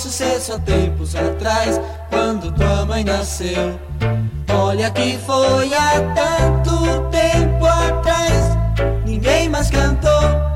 Sucesso 0.00 0.54
há 0.54 0.58
tempos 0.58 1.14
atrás, 1.14 1.78
quando 2.08 2.50
tua 2.52 2.86
mãe 2.86 3.04
nasceu. 3.04 3.78
Olha 4.48 4.90
que 4.90 5.18
foi 5.18 5.74
há 5.74 6.14
tanto 6.14 7.10
tempo 7.10 7.66
atrás, 7.66 8.56
ninguém 9.04 9.50
mais 9.50 9.70
cantou. 9.70 10.49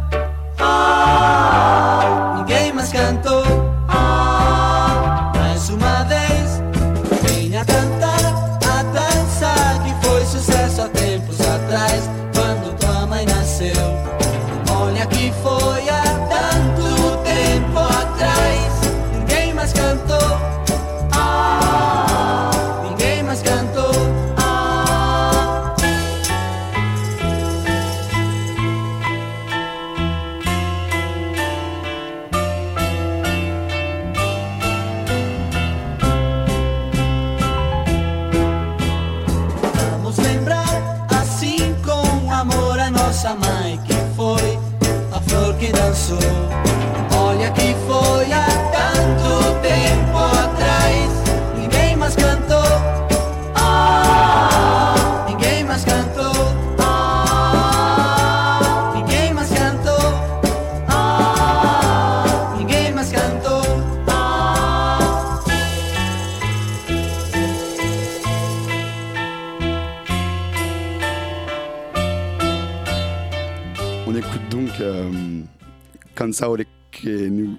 Ole 76.42 76.64
que 76.92 77.54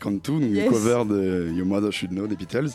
Kantu, 0.00 0.32
donc 0.32 0.42
Yes. 0.42 0.64
une 0.64 0.70
cover 0.70 1.04
de 1.08 1.52
Your 1.54 1.66
Mother 1.66 1.92
Should 1.92 2.10
Know 2.12 2.26
des 2.26 2.36
Beatles 2.36 2.70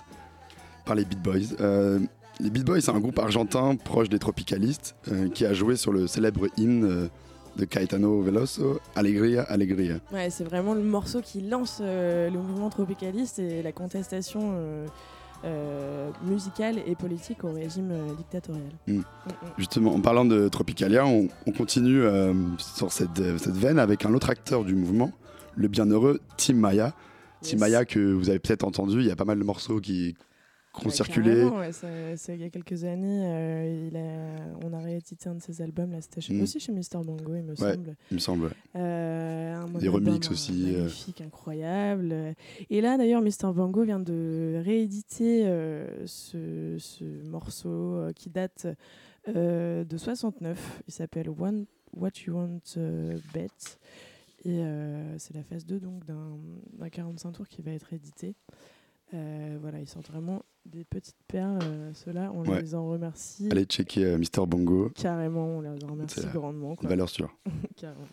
par 0.85 0.95
les 0.95 1.05
Beat 1.05 1.21
Boys. 1.21 1.55
Euh, 1.59 1.99
les 2.39 2.49
Beat 2.49 2.63
Boys, 2.65 2.81
c'est 2.81 2.91
un 2.91 2.99
groupe 2.99 3.19
argentin 3.19 3.75
proche 3.75 4.09
des 4.09 4.19
tropicalistes 4.19 4.95
euh, 5.11 5.29
qui 5.29 5.45
a 5.45 5.53
joué 5.53 5.75
sur 5.75 5.91
le 5.91 6.07
célèbre 6.07 6.47
hymne 6.57 6.85
euh, 6.85 7.07
de 7.57 7.65
Caetano 7.65 8.21
Veloso, 8.21 8.79
Alegria, 8.95 9.43
Alegria. 9.43 9.95
Ouais, 10.11 10.29
c'est 10.29 10.43
vraiment 10.43 10.73
le 10.73 10.81
morceau 10.81 11.21
qui 11.21 11.41
lance 11.41 11.81
le 11.81 12.31
mouvement 12.31 12.69
tropicaliste 12.69 13.37
et 13.37 13.61
la 13.61 13.71
contestation 13.71 14.55
euh, 15.45 16.09
musicale 16.23 16.77
et 16.85 16.95
politique 16.95 17.43
au 17.43 17.51
régime 17.51 17.91
euh, 17.91 18.13
dictatorial. 18.15 18.63
Mm. 18.87 18.93
Mm, 18.93 18.97
mm. 18.97 19.03
Justement, 19.57 19.93
en 19.93 19.99
parlant 19.99 20.25
de 20.25 20.47
Tropicalia, 20.47 21.05
on, 21.05 21.27
on 21.45 21.51
continue 21.51 22.01
euh, 22.01 22.33
sur 22.57 22.91
cette, 22.91 23.19
euh, 23.19 23.37
cette 23.37 23.55
veine 23.55 23.79
avec 23.79 24.05
un 24.05 24.13
autre 24.13 24.29
acteur 24.29 24.63
du 24.63 24.75
mouvement, 24.75 25.11
le 25.55 25.67
bienheureux 25.67 26.19
Tim 26.37 26.55
Maya. 26.55 26.93
Tim. 27.41 27.57
Maya 27.57 27.83
que 27.83 28.13
vous 28.13 28.29
avez 28.29 28.39
peut-être 28.39 28.63
entendu, 28.63 28.99
il 28.99 29.05
y 29.05 29.11
a 29.11 29.17
pas 29.17 29.25
mal 29.25 29.37
de 29.37 29.43
morceaux 29.43 29.81
qui, 29.81 30.15
qui 30.73 30.87
ont 30.87 30.89
circulé. 30.89 31.43
ouais, 31.43 31.71
c'est 31.71 32.35
il 32.35 32.41
y 32.41 32.43
a 32.43 32.49
quelques 32.49 32.83
années, 32.83 33.25
euh, 33.25 33.87
il 33.91 33.95
a, 33.97 34.67
on 34.67 34.73
a 34.73 34.79
réédité 34.79 35.29
un 35.29 35.35
de 35.35 35.41
ses 35.41 35.61
albums, 35.61 35.91
là, 35.91 36.01
c'était 36.01 36.21
chez- 36.21 36.33
Mm. 36.33 36.41
aussi 36.41 36.59
chez 36.59 36.71
Mister 36.71 36.97
Bongo, 36.97 37.35
il 37.35 37.43
me 37.43 37.49
Ouais. 37.51 37.55
semble. 37.73 37.95
Il 38.11 38.15
me 38.15 38.19
semble. 38.19 38.51
Euh, 38.75 39.55
un 39.55 39.65
Des 39.77 39.87
remixes 39.87 40.31
aussi, 40.31 40.73
euh. 40.73 40.77
Magnifique, 40.79 41.21
incroyable. 41.21 42.15
Et 42.69 42.81
là, 42.81 42.97
d'ailleurs, 42.97 43.21
Mister 43.21 43.47
Bongo 43.53 43.83
vient 43.83 43.99
de 43.99 44.61
rééditer 44.65 45.43
ce, 46.05 46.77
ce 46.79 47.03
morceau 47.27 48.07
qui 48.15 48.29
date 48.29 48.67
de 49.27 49.97
69. 49.97 50.81
Il 50.87 50.93
s'appelle 50.93 51.29
One, 51.29 51.65
What 51.95 52.09
You 52.25 52.33
Want 52.35 52.59
Bet. 53.33 53.47
Et 54.45 54.61
c'est 55.17 55.33
la 55.35 55.43
phase 55.43 55.65
2 55.65 55.79
donc 55.79 56.05
d'un 56.05 56.37
d'un 56.79 56.89
45 56.89 57.31
tours 57.31 57.47
qui 57.47 57.61
va 57.61 57.71
être 57.71 57.93
édité. 57.93 58.35
Euh, 59.13 59.57
voilà, 59.61 59.79
ils 59.79 59.87
sortent 59.87 60.09
vraiment 60.09 60.43
des 60.65 60.83
petites 60.85 61.17
perles. 61.27 61.59
euh, 61.63 61.91
Ceux-là, 61.93 62.31
on 62.33 62.43
Ouais. 62.45 62.61
les 62.61 62.73
en 62.73 62.87
remercie. 62.89 63.47
Allez 63.51 63.65
checker 63.65 64.05
euh, 64.05 64.17
Mister 64.17 64.41
Bongo, 64.47 64.89
Carrément, 64.95 65.57
on 65.57 65.61
les 65.61 65.69
en 65.83 65.87
remercie 65.87 66.25
grandement. 66.33 66.75
quoi. 66.75 66.89
valeur 66.89 67.09
sûre. 67.09 67.35
Carrément. 67.77 68.07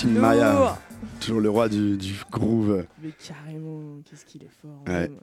Tim. 0.00 0.08
Maya, 0.20 0.78
toujours 1.20 1.40
le 1.40 1.50
roi 1.50 1.68
du, 1.68 1.96
du 1.96 2.14
groove. 2.30 2.86
Mais 3.02 3.12
carrément, 3.26 4.00
qu'est-ce 4.08 4.24
qu'il 4.24 4.42
est 4.42 4.50
fort. 4.62 4.82
Ouais. 4.86 5.08
même. 5.08 5.16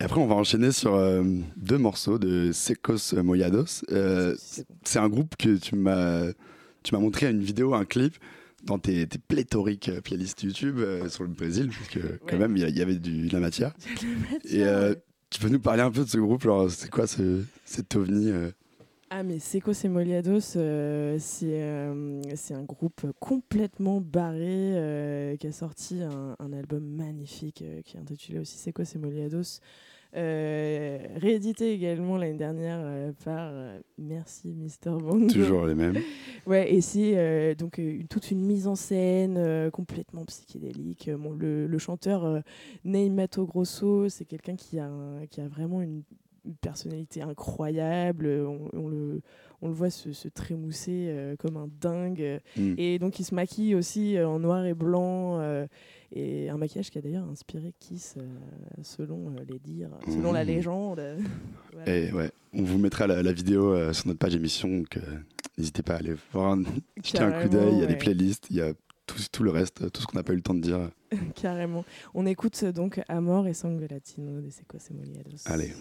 Et 0.00 0.04
après, 0.04 0.20
on 0.20 0.26
va 0.26 0.34
enchaîner 0.34 0.72
sur 0.72 0.94
euh, 0.94 1.22
deux 1.56 1.78
morceaux 1.78 2.18
de 2.18 2.50
Secos 2.52 3.14
Moyados. 3.22 3.84
Euh, 3.92 4.34
C'est 4.82 4.98
un 4.98 5.08
groupe 5.08 5.36
que 5.36 5.56
tu 5.56 5.76
m'as 5.76 6.32
tu 6.82 6.94
m'as 6.94 7.00
montré 7.00 7.30
une 7.30 7.42
vidéo, 7.42 7.74
un 7.74 7.84
clip 7.84 8.16
dans 8.64 8.78
tes, 8.78 9.06
tes 9.06 9.18
pléthoriques 9.18 9.90
playlists 10.02 10.42
YouTube 10.42 10.78
euh, 10.78 11.08
sur 11.08 11.22
le 11.24 11.28
Brésil, 11.30 11.68
parce 11.76 11.88
que 11.90 12.18
quand 12.26 12.32
Ouais. 12.32 12.38
même, 12.38 12.56
il 12.56 12.76
y, 12.76 12.82
avait 12.82 12.96
du, 12.96 13.28
de 13.28 13.32
la 13.32 13.38
matière. 13.40 13.72
De 14.50 14.56
la 14.58 14.88
Et 14.88 14.88
ouais. 14.90 14.96
tu 15.30 15.40
peux 15.40 15.48
nous 15.48 15.60
parler 15.60 15.82
un 15.82 15.90
peu 15.92 16.04
de 16.04 16.08
ce 16.08 16.18
groupe 16.18 16.42
genre, 16.42 16.68
C'est 16.70 16.90
quoi 16.90 17.06
ce, 17.06 17.44
cet 17.64 17.94
ovni 17.94 18.32
Ah 19.14 19.22
mais 19.24 19.38
Seco 19.40 19.74
Semoliados, 19.74 20.56
euh, 20.56 21.16
c'est 21.18 21.60
euh, 21.62 22.22
un 22.52 22.62
groupe 22.62 23.02
complètement 23.20 24.00
barré 24.00 24.38
euh, 24.48 25.36
qui 25.36 25.46
a 25.48 25.52
sorti 25.52 26.00
un, 26.02 26.34
un 26.38 26.52
album 26.54 26.82
magnifique 26.82 27.60
euh, 27.60 27.82
qui 27.82 27.98
est 27.98 28.00
intitulé 28.00 28.38
aussi 28.38 28.56
Seco 28.56 28.84
Semoliados, 28.84 29.60
euh, 30.16 30.98
réédité 31.16 31.72
également 31.74 32.16
l'année 32.16 32.38
dernière 32.38 33.12
par 33.22 33.52
Merci 33.98 34.54
Mister 34.54 34.90
Bongo. 34.90 35.26
Toujours 35.28 35.66
les 35.66 35.74
mêmes. 35.74 35.98
Ouais, 36.46 36.72
et 36.74 36.80
c'est 36.80 37.54
donc 37.54 37.78
une- 37.78 38.08
toute 38.08 38.30
une 38.32 38.40
mise 38.44 38.66
en 38.66 38.74
scène 38.74 39.70
complètement 39.72 40.24
psychédélique. 40.24 41.08
Bon, 41.18 41.32
le, 41.34 41.66
le 41.68 41.78
chanteur 41.78 42.24
euh, 42.24 42.40
Ney 42.84 43.10
Mato 43.10 43.46
Grosso, 43.46 44.08
c'est 44.08 44.24
quelqu'un 44.24 44.56
qui 44.56 44.78
a, 44.80 44.86
un- 44.86 45.26
qui 45.26 45.40
a 45.40 45.46
vraiment 45.46 45.82
une, 45.82 46.02
une 46.44 46.54
personnalité 46.56 47.22
incroyable. 47.22 48.26
Euh, 48.26 48.46
On, 48.46 48.68
on 48.72 48.88
le, 48.88 49.20
on 49.60 49.68
le 49.68 49.74
voit 49.74 49.90
se, 49.90 50.12
se 50.12 50.28
trémousser 50.28 51.06
euh, 51.08 51.36
comme 51.36 51.56
un 51.56 51.68
dingue. 51.80 52.40
Mm. 52.56 52.74
Et 52.78 52.98
donc, 52.98 53.18
il 53.20 53.24
se 53.24 53.34
maquille 53.34 53.74
aussi 53.74 54.16
euh, 54.16 54.28
en 54.28 54.38
noir 54.40 54.64
et 54.66 54.74
blanc. 54.74 55.38
euh, 55.40 55.66
et 56.14 56.50
un 56.50 56.58
maquillage 56.58 56.90
qui 56.90 56.98
a 56.98 57.00
d'ailleurs 57.00 57.26
inspiré 57.30 57.72
Kiss, 57.80 58.16
euh, 58.18 58.22
selon 58.82 59.34
les 59.48 59.58
dires, 59.58 59.88
selon 60.06 60.32
la 60.32 60.44
Mm. 60.44 60.46
légende. 60.48 61.02
Voilà. 61.72 61.96
Et 61.96 62.12
ouais, 62.12 62.30
on 62.52 62.62
vous 62.64 62.76
mettra 62.76 63.06
la, 63.06 63.22
la 63.22 63.32
vidéo 63.32 63.92
sur 63.94 64.08
notre 64.08 64.18
page 64.18 64.34
émission, 64.36 64.68
donc 64.68 64.98
n'hésitez 65.56 65.82
pas 65.82 65.94
à 65.94 65.96
aller 65.98 66.14
voir, 66.32 66.58
jeter 67.02 67.20
un 67.20 67.32
coup 67.42 67.48
d'œil. 67.48 67.72
Il 67.72 67.78
y 67.78 67.82
a 67.82 67.86
des 67.86 67.96
playlists, 67.96 68.48
il 68.50 68.56
y 68.56 68.60
a 68.60 68.74
tout, 69.06 69.16
tout 69.32 69.42
le 69.42 69.50
reste, 69.50 69.90
tout 69.90 70.02
ce 70.02 70.06
qu'on 70.06 70.18
n'a 70.18 70.22
pas 70.22 70.34
eu 70.34 70.36
le 70.36 70.42
temps 70.42 70.52
de 70.52 70.60
dire. 70.60 70.90
Carrément. 71.34 71.82
On 72.12 72.26
écoute 72.26 72.62
donc 72.66 73.00
Amor 73.08 73.46
et 73.46 73.54
Sangue 73.54 73.86
Latino 73.90 74.42
de 74.42 74.50
Seco 74.50 74.78
Semoliados. 74.78 75.46
Allez. 75.46 75.72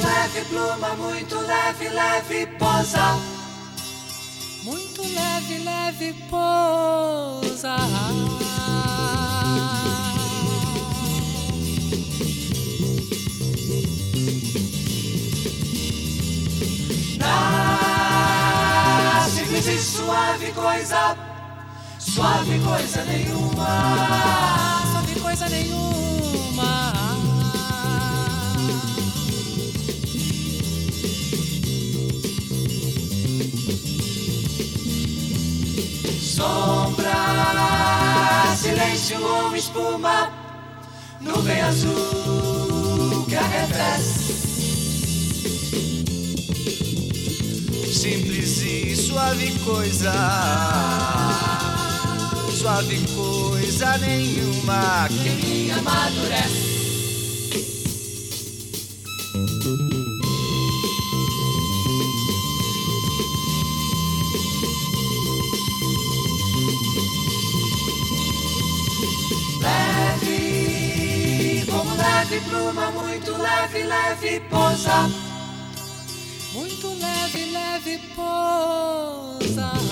Leve, 0.00 0.44
pluma, 0.48 0.94
muito 0.96 1.38
leve, 1.40 1.88
leve 1.88 2.46
posa. 2.58 3.37
Muito 4.68 5.00
leve, 5.00 5.58
leve 5.64 6.12
posa. 6.28 7.74
Na 17.18 19.26
simples 19.30 19.66
e 19.68 19.78
suave 19.78 20.52
coisa, 20.52 21.16
suave 21.98 22.60
coisa 22.60 23.04
nenhuma, 23.06 24.82
suave 24.92 25.18
coisa 25.18 25.48
nenhuma. 25.48 26.07
Silêncio 39.08 39.26
ou 39.26 39.56
espuma, 39.56 40.30
nuvem 41.20 41.60
azul 41.62 43.24
que 43.26 43.34
arrefece. 43.34 44.32
Simples 47.92 48.62
e 48.62 48.96
suave 48.96 49.58
coisa. 49.60 50.12
Suave 52.54 53.00
coisa 53.14 53.98
nenhuma. 53.98 55.08
que 55.08 55.30
me 55.30 55.70
amadurece. 55.70 56.68
Leve 72.38 72.50
pluma, 72.50 72.90
muito 72.90 73.32
leve, 73.32 73.82
leve 73.82 74.40
pousa. 74.48 75.10
Muito 76.52 76.88
leve, 76.88 77.50
leve 77.50 77.98
pousa. 78.14 79.87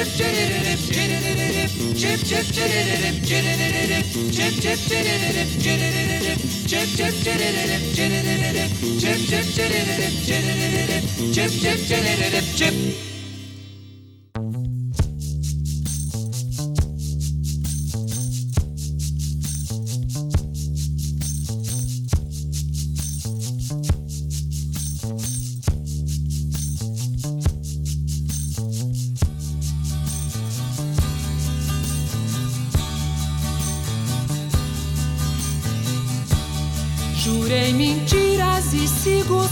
cep 0.00 0.08
celerip 0.08 0.78
celerip 0.78 1.70
cep 2.00 2.20
cep 2.28 2.46
celerip 2.56 3.16
celerip 3.28 4.06
cep 4.32 4.54
cep 4.62 4.78
celerip 4.88 5.50
celerip 5.64 6.40
cep 6.70 6.88
cep 6.96 7.14
celerip 7.24 7.84
celerip 7.96 8.70
cep 9.02 9.18
cep 9.28 9.44
celerip 9.56 10.14
celerip 10.24 11.04
cep 11.34 11.50
cep 11.62 11.78
celerip 11.90 12.46
cep 12.56 13.09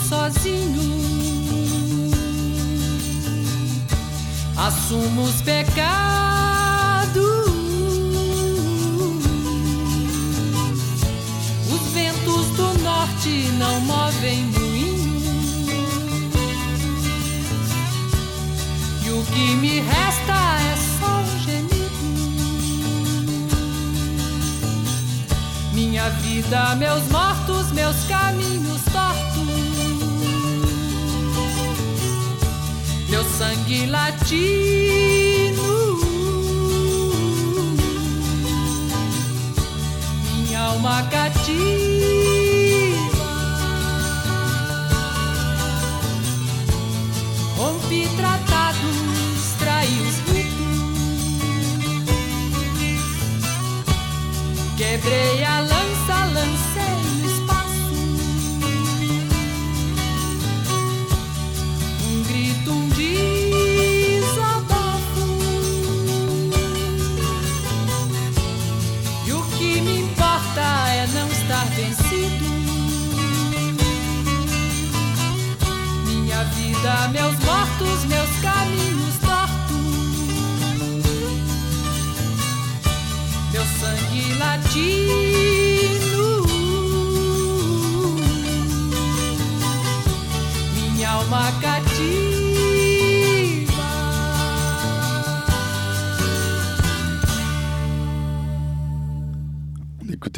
sozinho. 0.09 0.98
Assumo 4.56 5.22
os 5.22 5.42
pecados. 5.42 7.18
Os 11.70 11.92
ventos 11.92 12.46
do 12.56 12.78
norte 12.82 13.50
não 13.59 13.80
movem 13.80 14.44
moinho. 14.44 15.22
E 19.04 19.11
o 19.11 19.22
que 19.24 19.54
me 19.56 19.80
resta 19.80 20.59
é 20.61 20.76
só 20.98 21.20
um 21.20 21.38
gemido. 21.44 21.78
Minha 25.72 26.09
vida, 26.11 26.74
meus 26.76 27.06
mortos, 27.09 27.70
meus 27.72 27.96
caminhos 28.04 28.78
sangue 33.39 33.86
latino. 33.86 35.62
Minha 40.24 40.61
alma 40.61 41.03
cativa. 41.05 41.49
Rompi 47.57 48.09
tratados, 48.16 49.55
traí 49.61 50.01
os 50.09 50.16
ritos. 50.32 50.66
Quebrei 54.76 55.45
a 55.45 55.61
lança, 55.61 55.78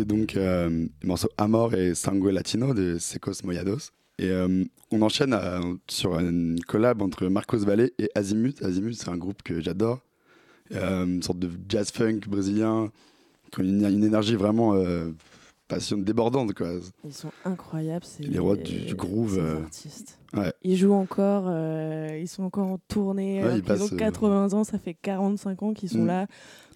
donc 0.04 0.36
euh, 0.36 0.86
le 1.02 1.06
morceau 1.08 1.28
Amor 1.38 1.74
et 1.74 1.94
Sangue 1.94 2.26
Latino 2.30 2.74
de 2.74 2.98
Secos 2.98 3.42
Moyados. 3.44 3.90
Et 4.18 4.28
euh, 4.30 4.64
on 4.90 5.02
enchaîne 5.02 5.32
à- 5.32 5.60
sur 5.88 6.18
une 6.18 6.58
collab 6.66 7.00
entre 7.02 7.26
Marcos 7.28 7.58
Valle 7.58 7.90
et 7.98 8.10
Azimut. 8.14 8.62
Azimut, 8.62 8.94
c'est 8.94 9.08
un 9.08 9.16
groupe 9.16 9.42
que 9.42 9.60
j'adore. 9.60 10.00
Euh, 10.72 11.04
une 11.04 11.22
sorte 11.22 11.38
de 11.38 11.50
jazz 11.68 11.90
funk 11.90 12.20
brésilien 12.28 12.90
qui 13.50 13.60
a 13.60 13.64
une, 13.64 13.84
une 13.84 14.04
énergie 14.04 14.34
vraiment 14.36 14.74
euh, 14.74 15.10
débordante. 15.98 16.52
Quoi. 16.54 16.68
Ils 17.04 17.12
sont 17.12 17.30
incroyables. 17.44 18.04
c'est 18.04 18.24
Les 18.24 18.38
rois 18.38 18.56
du- 18.56 18.80
du 18.86 18.94
groove, 18.94 19.38
euh, 19.38 19.62
artistes. 19.62 20.18
Ouais. 20.34 20.52
Ils 20.62 20.76
jouent 20.76 20.92
encore, 20.92 21.44
euh, 21.46 22.18
ils 22.20 22.28
sont 22.28 22.42
encore 22.44 22.66
en 22.66 22.78
tournée. 22.88 23.42
Ouais, 23.44 23.58
ils 23.58 23.82
ont 23.82 23.86
euh, 23.92 23.96
80 23.96 24.52
ans, 24.54 24.64
ça 24.64 24.78
fait 24.78 24.94
45 24.94 25.62
ans 25.62 25.72
qu'ils 25.72 25.88
sont 25.90 26.02
Mm. 26.02 26.06
là. 26.06 26.26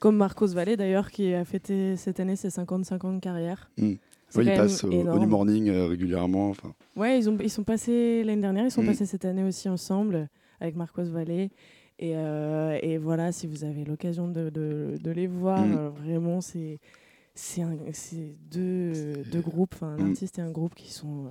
Comme 0.00 0.16
Marcos 0.16 0.48
Valle 0.48 0.76
d'ailleurs, 0.76 1.10
qui 1.10 1.32
a 1.34 1.44
fêté 1.44 1.96
cette 1.96 2.20
année 2.20 2.36
ses 2.36 2.50
55 2.50 3.04
ans 3.04 3.12
de 3.14 3.20
carrière. 3.20 3.70
Mm. 3.78 3.92
Oui, 4.36 4.46
ils 4.46 4.56
passent 4.56 4.82
au, 4.84 4.90
au. 4.90 5.18
New 5.18 5.28
Morning 5.28 5.68
euh, 5.68 5.86
régulièrement. 5.86 6.50
Enfin, 6.50 6.72
Ouais, 6.96 7.18
ils, 7.18 7.28
ont, 7.30 7.36
ils 7.40 7.50
sont 7.50 7.62
passés 7.64 8.22
l'année 8.24 8.40
dernière, 8.42 8.64
ils 8.66 8.70
sont 8.70 8.82
Mm. 8.82 8.86
passés 8.86 9.06
cette 9.06 9.24
année 9.24 9.44
aussi 9.44 9.68
ensemble 9.68 10.28
avec 10.60 10.76
Marcos 10.76 11.04
Valle. 11.04 11.48
Et, 11.98 12.16
euh, 12.16 12.78
et 12.82 12.98
voilà, 12.98 13.30
si 13.32 13.46
vous 13.46 13.64
avez 13.64 13.84
l'occasion 13.84 14.28
de, 14.28 14.50
de- 14.50 14.96
de 15.00 15.10
les 15.10 15.26
voir, 15.28 15.64
Mm. 15.64 15.74
euh, 15.76 15.88
vraiment, 15.90 16.40
c'est 16.40 16.80
deux, 18.50 19.22
deux 19.30 19.40
groupes, 19.40 19.76
un 19.82 19.96
Mm. 19.98 20.08
artiste 20.10 20.38
et 20.38 20.42
un 20.42 20.50
groupe 20.50 20.74
qui 20.74 20.92
sont 20.92 21.26
euh, 21.26 21.30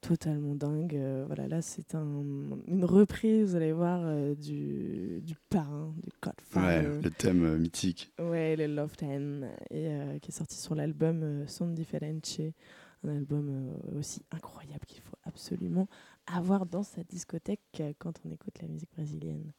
totalement 0.00 0.56
dingues. 0.56 0.96
Euh, 0.96 1.24
voilà, 1.28 1.46
là, 1.46 1.62
c'est 1.62 1.94
un, 1.94 2.24
une 2.66 2.84
reprise, 2.84 3.50
vous 3.50 3.56
allez 3.56 3.72
voir, 3.72 4.00
euh, 4.04 4.34
du, 4.34 5.20
du 5.22 5.36
parrain, 5.48 5.94
du 6.02 6.10
ouais, 6.10 6.82
Godfather. 6.82 7.00
le 7.02 7.10
thème 7.10 7.44
euh, 7.44 7.58
mythique. 7.58 8.12
Ouais, 8.18 8.56
le 8.56 8.66
Love 8.66 8.96
Ten, 8.96 9.48
et, 9.70 9.88
qui 10.20 10.30
est 10.30 10.34
sorti 10.34 10.56
sur 10.56 10.74
l'album 10.74 11.44
Son 11.46 11.68
Difference, 11.68 12.40
un 13.04 13.08
album 13.08 13.72
aussi 13.98 14.22
incroyable 14.32 14.84
qu'il 14.86 15.00
faut 15.00 15.16
absolument 15.24 15.86
avoir 16.26 16.66
dans 16.66 16.82
sa 16.84 17.02
discothèque 17.04 17.82
quand 17.98 18.12
on 18.24 18.30
écoute 18.30 18.60
la 18.60 18.68
musique 18.68 18.90
brésilienne. 18.94 19.52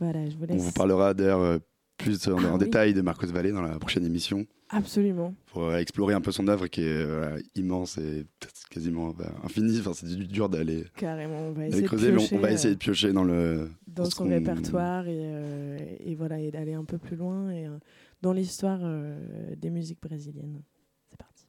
Voilà, 0.00 0.28
je 0.28 0.36
vous 0.36 0.44
On 0.48 0.56
vous 0.56 0.72
parlera 0.72 1.14
d'ailleurs 1.14 1.40
euh, 1.40 1.58
plus 1.96 2.26
en, 2.28 2.36
Ah 2.38 2.50
en 2.50 2.52
oui. 2.54 2.58
détail 2.64 2.94
de 2.94 3.00
Marcos 3.00 3.26
Valle 3.28 3.52
dans 3.52 3.62
la 3.62 3.78
prochaine 3.78 4.04
émission 4.04 4.44
Absolument. 4.70 5.34
pour 5.46 5.62
euh, 5.64 5.78
explorer 5.78 6.14
un 6.14 6.20
peu 6.20 6.32
son 6.32 6.48
œuvre 6.48 6.66
qui 6.66 6.80
est 6.82 6.88
euh, 6.88 7.18
voilà, 7.20 7.36
immense 7.54 7.98
et 7.98 8.26
quasiment 8.70 9.10
bah, 9.10 9.32
infinie. 9.44 9.78
Enfin, 9.80 9.92
c'est 9.94 10.06
du- 10.06 10.26
dur 10.26 10.48
d'aller 10.48 10.84
Carrément, 10.96 11.48
on 11.48 11.52
va 11.52 11.68
essayer 11.68 11.82
de 11.82 11.86
creuser, 11.86 12.08
mais 12.10 12.14
on- 12.16 12.18
piocher, 12.18 12.36
on, 12.36 12.40
va 12.40 12.48
euh, 12.48 12.52
essayer 12.52 12.74
de 12.74 12.78
piocher 12.78 13.12
dans 13.12 13.24
le. 13.24 13.70
dans 13.86 14.04
ce 14.06 14.10
son 14.10 14.24
répertoire 14.28 15.06
et, 15.06 15.12
euh, 15.22 15.78
et 16.00 16.14
voilà 16.16 16.40
et 16.40 16.50
d'aller 16.50 16.74
un 16.74 16.84
peu 16.84 16.98
plus 16.98 17.16
loin 17.16 17.50
et 17.50 17.66
euh, 17.66 17.78
dans 18.22 18.32
l'histoire 18.32 18.80
euh, 18.82 19.16
des 19.56 19.70
musiques 19.70 20.00
brésiliennes. 20.02 20.62
C'est 21.10 21.18
parti. 21.18 21.44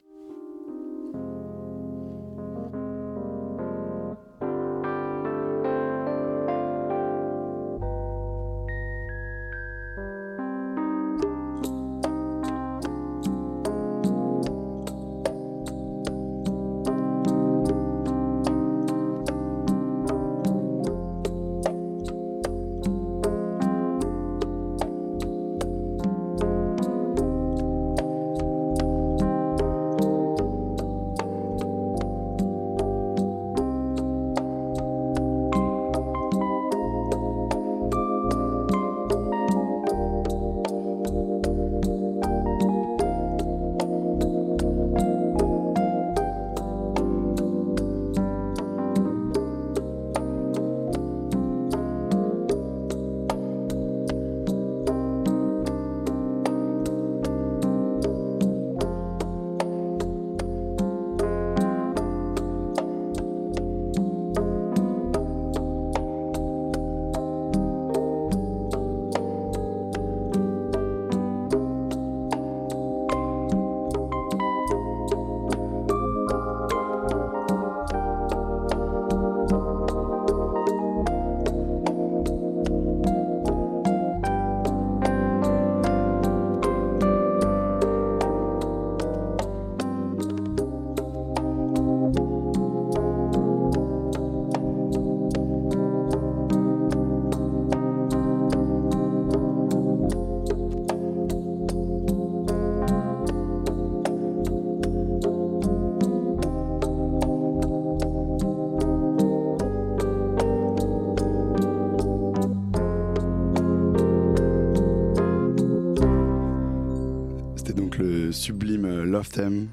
Love 119.15 119.29
Theme 119.29 119.67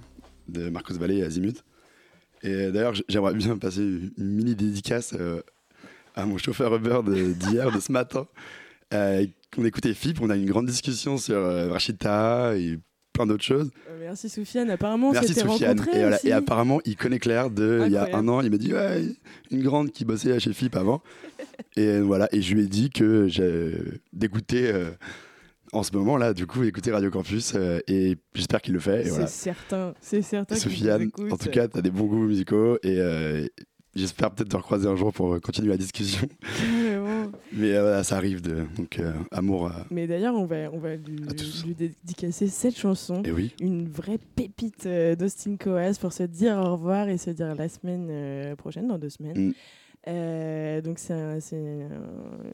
de 0.48 0.68
Marcos 0.70 0.94
Valle 0.94 1.10
et 1.10 1.22
Azimut. 1.24 1.64
Et 2.44 2.70
d'ailleurs, 2.70 2.94
j'aimerais 3.08 3.34
bien 3.34 3.58
passer 3.58 3.80
une 3.82 4.12
mini 4.34 4.54
dédicace 4.54 5.14
euh, 5.18 5.40
à 6.14 6.26
mon 6.26 6.38
chauffeur 6.38 6.72
Uber 6.76 7.00
de- 7.04 7.32
d'hier, 7.32 7.72
de, 7.72 7.80
ce 7.80 7.90
matin. 7.90 8.28
Euh, 8.94 9.26
on 9.58 9.64
écoutait 9.64 9.94
FIP, 9.94 10.20
on 10.20 10.30
a 10.30 10.36
eu 10.36 10.40
une 10.42 10.46
grande 10.50 10.66
discussion 10.66 11.16
sur 11.18 11.36
euh, 11.36 11.72
Rachita 11.72 12.56
et 12.56 12.78
plein 13.12 13.26
d'autres 13.26 13.42
choses. 13.42 13.70
Euh, 13.90 13.98
merci 14.00 14.28
Soufiane, 14.28 14.70
apparemment 14.70 15.08
on 15.08 15.12
Merci 15.12 15.34
s'était 15.34 15.46
rencontrés 15.46 15.90
Et, 15.92 16.00
voilà. 16.00 16.16
aussi. 16.16 16.28
Et 16.28 16.32
apparemment, 16.32 16.80
il 16.84 16.96
connaît 16.96 17.18
Claire 17.18 17.50
de 17.50 17.82
il 17.86 17.92
y 17.92 17.96
a 17.96 18.08
un 18.16 18.28
an. 18.28 18.42
Il 18.42 18.50
m'a 18.52 18.58
dit 18.58 18.72
ouais, 18.72 19.04
une 19.50 19.62
grande 19.64 19.90
qui 19.90 20.04
bossait 20.04 20.38
chez 20.38 20.52
FIP 20.52 20.76
avant. 20.76 21.02
et 21.76 21.98
voilà. 22.00 22.28
Et 22.32 22.42
je 22.42 22.54
lui 22.54 22.62
ai 22.62 22.66
dit 22.68 22.90
que 22.90 23.26
j'ai 23.26 23.72
d'écouter 24.12 24.70
euh, 24.72 24.90
en 25.72 25.82
ce 25.82 25.92
moment 25.96 26.16
là, 26.16 26.34
du 26.34 26.46
coup, 26.46 26.62
écouter 26.64 26.92
Radio 26.92 27.10
Campus. 27.10 27.54
euh, 27.54 27.80
et 27.88 28.16
j'espère 28.34 28.60
qu'il 28.62 28.74
le 28.74 28.80
fait. 28.80 29.04
C'est 29.04 29.10
voilà. 29.10 29.26
certain, 29.26 29.94
c'est 30.00 30.22
certain. 30.22 30.54
Sofiane, 30.54 31.10
en 31.30 31.36
tout 31.36 31.48
cas, 31.50 31.66
tu 31.68 31.78
as 31.78 31.82
des 31.82 31.90
bons 31.90 32.04
goûts 32.06 32.26
musicaux 32.26 32.76
et 32.82 32.98
euh, 33.00 33.46
j'espère 33.94 34.30
peut-être 34.32 34.50
te 34.50 34.56
recroiser 34.56 34.86
un 34.88 34.96
jour 34.96 35.12
pour 35.12 35.34
euh, 35.34 35.40
continuer 35.40 35.68
la 35.70 35.76
discussion. 35.76 36.28
Mais 37.54 37.74
euh, 37.74 37.82
voilà, 37.82 38.04
ça 38.04 38.16
arrive 38.16 38.40
de 38.42 38.64
donc 38.76 38.98
euh, 38.98 39.12
amour. 39.30 39.66
à- 39.68 39.86
Mais 39.90 40.06
d'ailleurs, 40.06 40.34
on 40.34 40.46
va, 40.46 40.70
on 40.72 40.78
va 40.78 40.96
lui, 40.96 41.16
lui 41.66 41.74
dédicacer 41.74 42.46
cette 42.48 42.76
chanson. 42.78 43.22
Et 43.24 43.32
oui, 43.32 43.52
Une 43.60 43.88
vraie 43.88 44.18
pépite 44.18 44.86
euh, 44.86 45.14
d'Austin 45.16 45.56
Coas 45.56 45.94
pour 46.00 46.12
se 46.12 46.22
dire 46.24 46.56
au 46.56 46.72
revoir 46.72 47.08
et 47.08 47.18
se 47.18 47.30
dire 47.30 47.54
la 47.54 47.68
semaine 47.68 48.54
prochaine, 48.56 48.88
dans 48.88 48.98
deux 48.98 49.10
semaines. 49.10 49.48
Mm. 49.48 49.52
Euh, 50.08 50.80
donc 50.80 50.98
c'est 50.98 51.14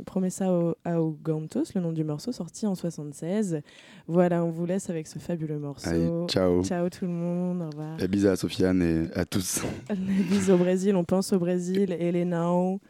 Promessa 0.05 0.53
au- 0.53 0.74
ao 0.84 1.16
Gantos, 1.22 1.72
le 1.74 1.80
nom 1.80 1.92
du 1.92 2.05
morceau, 2.05 2.30
sorti 2.32 2.66
en 2.66 2.74
76. 2.74 3.61
Voilà, 4.07 4.44
on 4.44 4.51
vous 4.51 4.66
laisse 4.66 4.90
avec 4.90 5.07
ce 5.07 5.18
fabuleux 5.18 5.59
morceau. 5.59 5.88
allez, 5.88 6.11
ciao. 6.28 6.62
Ciao 6.62 6.88
tout 6.90 7.07
le 7.07 7.11
monde, 7.11 7.62
au 7.62 7.66
revoir. 7.70 8.03
Et 8.03 8.09
bisous 8.09 8.28
à 8.28 8.36
Sofiane 8.36 8.82
et 8.82 9.18
à 9.18 9.24
tous. 9.24 9.62
Bisous 10.30 10.53
au 10.53 10.59
Brésil, 10.59 10.94
on 10.96 11.05
pense 11.05 11.32
au 11.32 11.38
Brésil, 11.38 11.92
Elenao. 11.99 12.80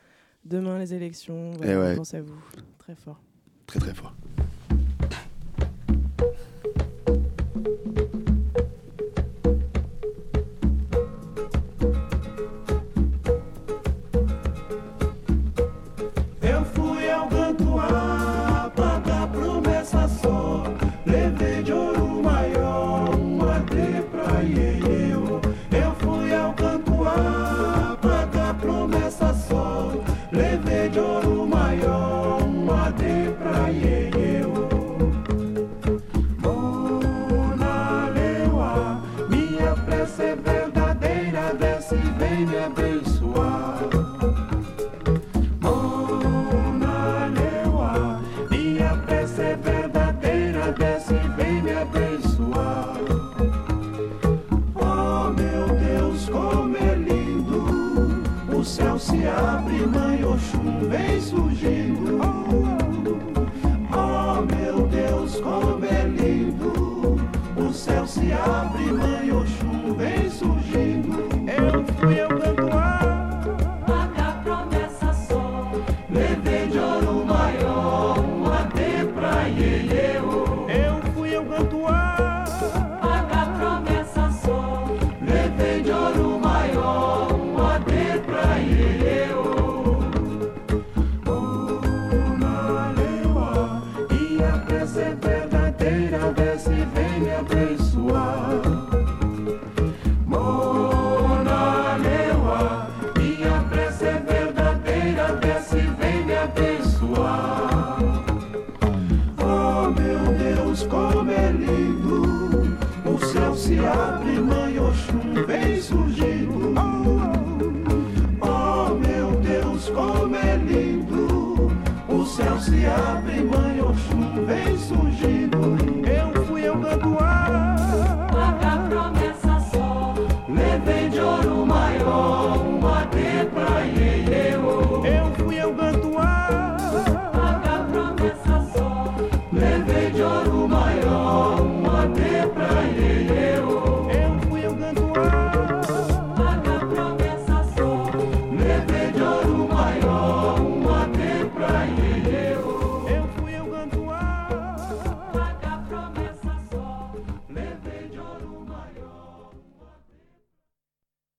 Demain, 0.44 0.78
les 0.78 0.92
élections. 0.94 1.50
Eh 1.62 1.66
Voilà, 1.66 1.80
ouais. 1.80 1.92
on 1.92 1.96
pense 1.98 2.14
à 2.14 2.22
vous. 2.22 2.34
Très 2.78 2.94
fort. 2.94 3.20
Très 3.66 3.78
très 3.80 3.94
fort. 3.94 4.14